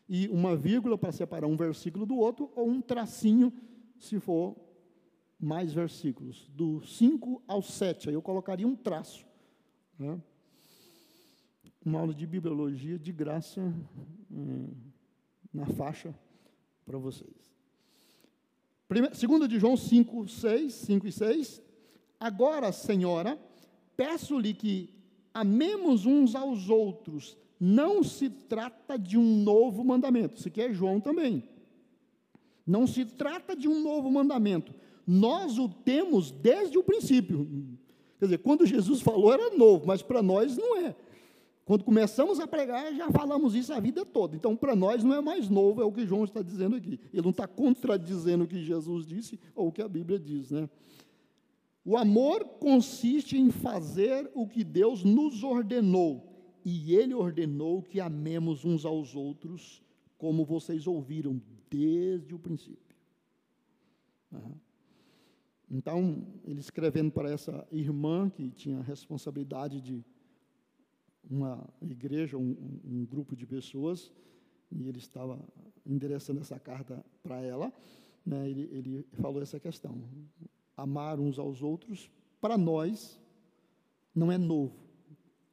E 0.09 0.29
uma 0.29 0.57
vírgula 0.57 0.97
para 0.97 1.13
separar 1.13 1.47
um 1.47 1.57
versículo 1.57 2.07
do 2.07 2.17
outro, 2.17 2.51
ou 2.57 2.69
um 2.69 2.81
tracinho, 2.81 3.53
se 3.99 4.19
for 4.19 4.57
mais 5.39 5.73
versículos. 5.73 6.49
Do 6.55 6.81
5 6.81 7.43
ao 7.47 7.63
7, 7.63 8.09
aí 8.09 8.15
eu 8.15 8.23
colocaria 8.23 8.67
um 8.67 8.75
traço. 8.75 9.27
Né? 9.99 10.19
uma 11.89 12.01
aula 12.01 12.15
de 12.15 12.27
bibliologia 12.27 12.99
de 12.99 13.13
graça 13.13 13.61
hum, 14.31 14.69
na 15.53 15.67
faixa 15.67 16.15
para 16.85 16.99
vocês. 16.99 17.35
Segundo 19.15 19.49
de 19.49 19.59
João 19.59 19.77
5, 19.77 20.29
6, 20.29 20.73
5 20.73 21.07
e 21.07 21.13
6. 21.13 21.63
Agora, 22.21 22.73
Senhora, 22.73 23.39
peço-lhe 23.97 24.55
que 24.55 24.95
amemos 25.33 26.07
uns 26.07 26.35
aos 26.35 26.69
outros. 26.69 27.37
Não 27.61 28.03
se 28.03 28.31
trata 28.31 28.99
de 28.99 29.19
um 29.19 29.43
novo 29.43 29.85
mandamento. 29.85 30.37
Isso 30.39 30.49
aqui 30.49 30.61
é 30.61 30.73
João 30.73 31.01
também. 31.01 31.43
Não 32.67 32.87
se 32.87 33.05
trata 33.05 33.57
de 33.57 33.67
um 33.67 33.83
novo 33.83 34.11
mandamento. 34.11 34.75
Nós 35.07 35.59
o 35.59 35.69
temos 35.69 36.31
desde 36.31 36.77
o 36.77 36.85
princípio. 36.85 37.49
Quer 38.19 38.27
dizer, 38.27 38.39
quando 38.39 38.67
Jesus 38.67 39.01
falou 39.01 39.33
era 39.33 39.57
novo, 39.57 39.87
mas 39.87 40.03
para 40.03 40.23
nós 40.23 40.57
não 40.57 40.77
é. 40.77 40.95
Quando 41.65 41.85
começamos 41.85 42.41
a 42.41 42.47
pregar, 42.47 42.95
já 42.95 43.11
falamos 43.11 43.55
isso 43.55 43.73
a 43.73 43.81
vida 43.81 44.05
toda. 44.05 44.35
Então, 44.35 44.57
para 44.57 44.75
nós 44.75 45.05
não 45.05 45.15
é 45.15 45.21
mais 45.21 45.51
novo, 45.51 45.83
é 45.83 45.85
o 45.85 45.93
que 45.93 46.07
João 46.07 46.25
está 46.25 46.41
dizendo 46.43 46.77
aqui. 46.77 46.99
Ele 47.13 47.23
não 47.23 47.31
está 47.31 47.47
contradizendo 47.47 48.45
o 48.45 48.47
que 48.47 48.63
Jesus 48.63 49.07
disse 49.07 49.39
ou 49.55 49.69
o 49.69 49.73
que 49.73 49.83
a 49.83 49.89
Bíblia 49.89 50.19
diz, 50.19 50.51
né? 50.51 50.69
O 51.85 51.97
amor 51.97 52.45
consiste 52.59 53.39
em 53.39 53.51
fazer 53.51 54.31
o 54.35 54.47
que 54.47 54.63
Deus 54.63 55.05
nos 55.05 55.43
ordenou, 55.43 56.28
e 56.69 56.95
Ele 56.95 57.15
ordenou 57.15 57.83
que 57.83 58.01
amemos 58.01 58.65
uns 58.65 58.85
aos 58.85 59.15
outros, 59.15 59.83
como 60.19 60.45
vocês 60.45 60.87
ouviram 60.87 61.41
desde 61.71 62.35
o 62.35 62.39
princípio. 62.39 62.97
Então, 65.71 66.27
ele 66.45 66.61
escrevendo 66.61 67.11
para 67.13 67.31
essa 67.31 67.67
irmã 67.71 68.29
que 68.31 68.51
tinha 68.51 68.79
a 68.79 68.83
responsabilidade 68.83 69.81
de 69.81 70.05
uma 71.31 71.69
igreja, 71.83 72.39
um, 72.39 72.81
um, 72.85 73.05
grupo 73.05 73.37
de 73.37 73.47
pessoas, 73.47 74.11
e 74.71 74.89
ele 74.89 74.99
estava 74.99 75.39
endereçando 75.85 76.41
essa 76.41 76.59
carta 76.59 77.05
para 77.23 77.41
ela, 77.43 77.73
né, 78.25 78.49
ele, 78.49 78.63
ele 78.73 79.07
falou 79.13 79.43
essa 79.43 79.61
questão. 79.61 80.03
Amar 80.77 81.21
uns 81.21 81.39
aos 81.39 81.63
outros, 81.63 82.11
para 82.41 82.57
nós, 82.57 83.21
não 84.15 84.33
é 84.33 84.39
novo. 84.39 84.88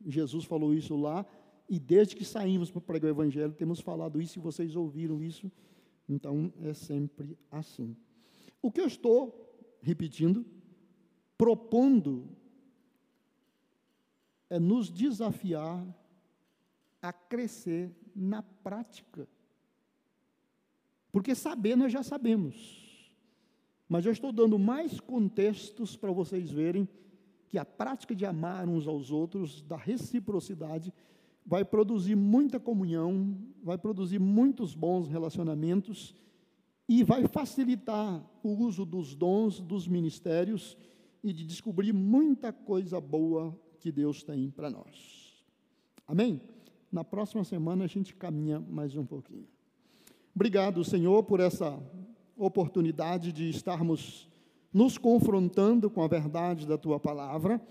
Jesus 0.06 0.46
falou 0.46 0.74
isso 0.74 0.96
lá, 0.96 1.26
e 1.68 1.80
desde 1.80 2.16
que 2.16 2.24
saímos 2.24 2.70
para 2.70 2.82
pregar 2.82 3.08
o 3.10 3.14
Evangelho, 3.14 3.54
temos 3.54 3.80
falado 3.80 4.22
isso, 4.22 4.38
e 4.38 4.42
vocês 4.42 4.76
ouviram 4.76 5.22
isso, 5.22 5.52
então 6.08 6.54
é 6.62 6.74
sempre 6.74 7.38
assim. 7.50 7.96
O 8.62 8.72
que 8.72 8.82
eu 8.82 8.88
estou 8.88 9.42
repetindo, 9.82 10.46
propondo 11.38 12.28
é 14.50 14.60
nos 14.60 14.90
desafiar 14.90 15.86
a 17.02 17.12
crescer 17.12 17.92
na 18.16 18.42
prática. 18.42 19.28
Porque 21.12 21.36
saber 21.36 21.76
nós 21.76 21.92
já 21.92 22.04
sabemos. 22.04 22.86
Mas 23.88 24.06
eu 24.06 24.12
estou 24.12 24.32
dando 24.32 24.58
mais 24.58 25.00
contextos 25.00 25.96
para 25.96 26.12
vocês 26.12 26.50
verem 26.52 26.90
que 27.48 27.58
a 27.58 27.66
prática 27.66 28.16
de 28.16 28.26
amar 28.26 28.68
uns 28.68 28.88
aos 28.88 29.12
outros, 29.12 29.62
da 29.62 29.78
reciprocidade, 29.78 30.94
vai 31.46 31.64
produzir 31.64 32.16
muita 32.16 32.60
comunhão, 32.60 33.38
vai 33.64 33.78
produzir 33.78 34.20
muitos 34.20 34.74
bons 34.74 35.08
relacionamentos 35.08 36.16
e 36.90 37.04
vai 37.04 37.28
facilitar 37.28 38.24
o 38.44 38.50
uso 38.50 38.86
dos 38.86 39.16
dons, 39.16 39.60
dos 39.60 39.88
ministérios 39.88 40.78
e 41.24 41.32
de 41.32 41.46
descobrir 41.46 41.94
muita 41.94 42.52
coisa 42.52 43.00
boa 43.00 43.58
que 43.80 43.92
Deus 43.92 44.24
tem 44.24 44.50
para 44.50 44.70
nós. 44.70 45.44
Amém? 46.08 46.42
Na 46.92 47.04
próxima 47.04 47.44
semana 47.44 47.86
a 47.86 47.88
gente 47.88 48.16
caminha 48.16 48.60
mais 48.60 48.96
um 48.96 49.06
pouquinho. 49.06 49.48
Obrigado, 50.36 50.84
Senhor, 50.84 51.24
por 51.24 51.40
essa 51.40 51.80
oportunidade 52.38 53.32
de 53.32 53.50
estarmos 53.50 54.30
nos 54.76 54.98
confrontando 54.98 55.90
com 55.90 56.04
a 56.04 56.08
verdade 56.08 56.68
da 56.68 56.78
tua 56.78 57.00
palavra. 57.00 57.62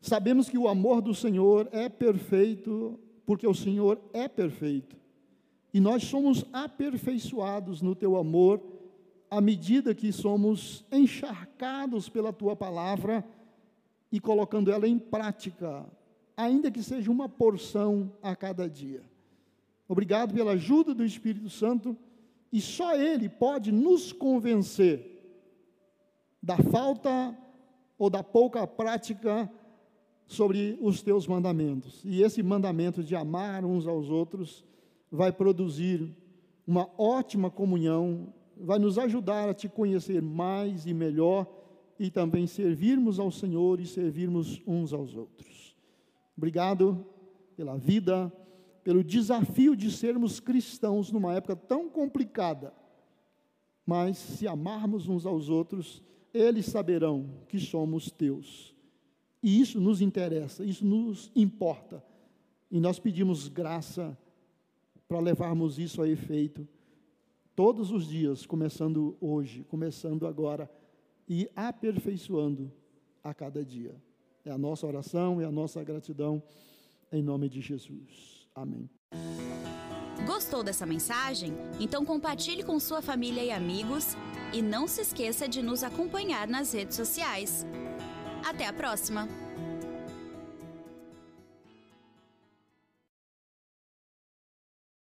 Sabemos 0.00 0.48
que 0.48 0.56
o 0.56 0.66
amor 0.66 1.02
do 1.02 1.14
Senhor 1.14 1.68
é 1.72 1.90
perfeito, 1.90 2.98
porque 3.26 3.46
o 3.46 3.52
Senhor 3.52 4.00
é 4.14 4.26
perfeito. 4.26 4.96
E 5.74 5.78
nós 5.78 6.04
somos 6.04 6.46
aperfeiçoados 6.54 7.82
no 7.82 7.94
teu 7.94 8.16
amor 8.16 8.62
à 9.30 9.42
medida 9.42 9.94
que 9.94 10.10
somos 10.10 10.86
encharcados 10.90 12.08
pela 12.08 12.32
tua 12.32 12.56
palavra 12.56 13.22
e 14.10 14.18
colocando 14.18 14.72
ela 14.72 14.88
em 14.88 14.98
prática, 14.98 15.84
ainda 16.34 16.70
que 16.70 16.82
seja 16.82 17.10
uma 17.10 17.28
porção 17.28 18.10
a 18.22 18.34
cada 18.34 18.70
dia. 18.70 19.02
Obrigado 19.86 20.32
pela 20.32 20.52
ajuda 20.52 20.94
do 20.94 21.04
Espírito 21.04 21.50
Santo, 21.50 21.94
e 22.50 22.58
só 22.58 22.96
Ele 22.96 23.28
pode 23.28 23.70
nos 23.70 24.14
convencer 24.14 25.09
da 26.42 26.56
falta 26.56 27.36
ou 27.98 28.08
da 28.08 28.22
pouca 28.22 28.66
prática 28.66 29.50
sobre 30.26 30.78
os 30.80 31.02
teus 31.02 31.26
mandamentos. 31.26 32.02
E 32.04 32.22
esse 32.22 32.42
mandamento 32.42 33.02
de 33.02 33.14
amar 33.16 33.64
uns 33.64 33.86
aos 33.86 34.08
outros 34.10 34.64
vai 35.10 35.32
produzir 35.32 36.16
uma 36.66 36.88
ótima 36.96 37.50
comunhão, 37.50 38.32
vai 38.56 38.78
nos 38.78 38.96
ajudar 38.96 39.48
a 39.48 39.54
te 39.54 39.68
conhecer 39.68 40.22
mais 40.22 40.86
e 40.86 40.94
melhor 40.94 41.46
e 41.98 42.10
também 42.10 42.46
servirmos 42.46 43.18
ao 43.18 43.30
Senhor 43.30 43.80
e 43.80 43.86
servirmos 43.86 44.62
uns 44.66 44.92
aos 44.92 45.16
outros. 45.16 45.76
Obrigado 46.36 47.04
pela 47.56 47.76
vida, 47.76 48.32
pelo 48.82 49.04
desafio 49.04 49.76
de 49.76 49.90
sermos 49.90 50.40
cristãos 50.40 51.10
numa 51.12 51.34
época 51.34 51.54
tão 51.56 51.88
complicada. 51.88 52.72
Mas 53.84 54.16
se 54.16 54.46
amarmos 54.46 55.08
uns 55.08 55.26
aos 55.26 55.48
outros, 55.48 56.02
eles 56.32 56.66
saberão 56.66 57.28
que 57.48 57.58
somos 57.58 58.10
teus. 58.10 58.74
E 59.42 59.60
isso 59.60 59.80
nos 59.80 60.00
interessa, 60.00 60.64
isso 60.64 60.84
nos 60.84 61.30
importa. 61.34 62.04
E 62.70 62.78
nós 62.78 62.98
pedimos 62.98 63.48
graça 63.48 64.16
para 65.08 65.18
levarmos 65.18 65.78
isso 65.78 66.02
a 66.02 66.08
efeito 66.08 66.68
todos 67.56 67.90
os 67.90 68.06
dias, 68.06 68.46
começando 68.46 69.16
hoje, 69.20 69.64
começando 69.64 70.26
agora 70.26 70.70
e 71.28 71.48
aperfeiçoando 71.54 72.72
a 73.22 73.34
cada 73.34 73.64
dia. 73.64 73.94
É 74.44 74.50
a 74.50 74.58
nossa 74.58 74.86
oração 74.86 75.40
e 75.40 75.44
a 75.44 75.50
nossa 75.50 75.82
gratidão 75.82 76.42
em 77.12 77.22
nome 77.22 77.48
de 77.48 77.60
Jesus. 77.60 78.48
Amém. 78.54 78.88
Gostou 80.26 80.62
dessa 80.62 80.86
mensagem? 80.86 81.56
Então 81.78 82.04
compartilhe 82.04 82.62
com 82.62 82.78
sua 82.78 83.02
família 83.02 83.42
e 83.42 83.50
amigos 83.50 84.16
e 84.52 84.62
não 84.62 84.86
se 84.86 85.00
esqueça 85.00 85.48
de 85.48 85.62
nos 85.62 85.82
acompanhar 85.82 86.46
nas 86.46 86.72
redes 86.72 86.96
sociais. 86.96 87.66
Até 88.44 88.66
a 88.66 88.72
próxima! 88.72 89.28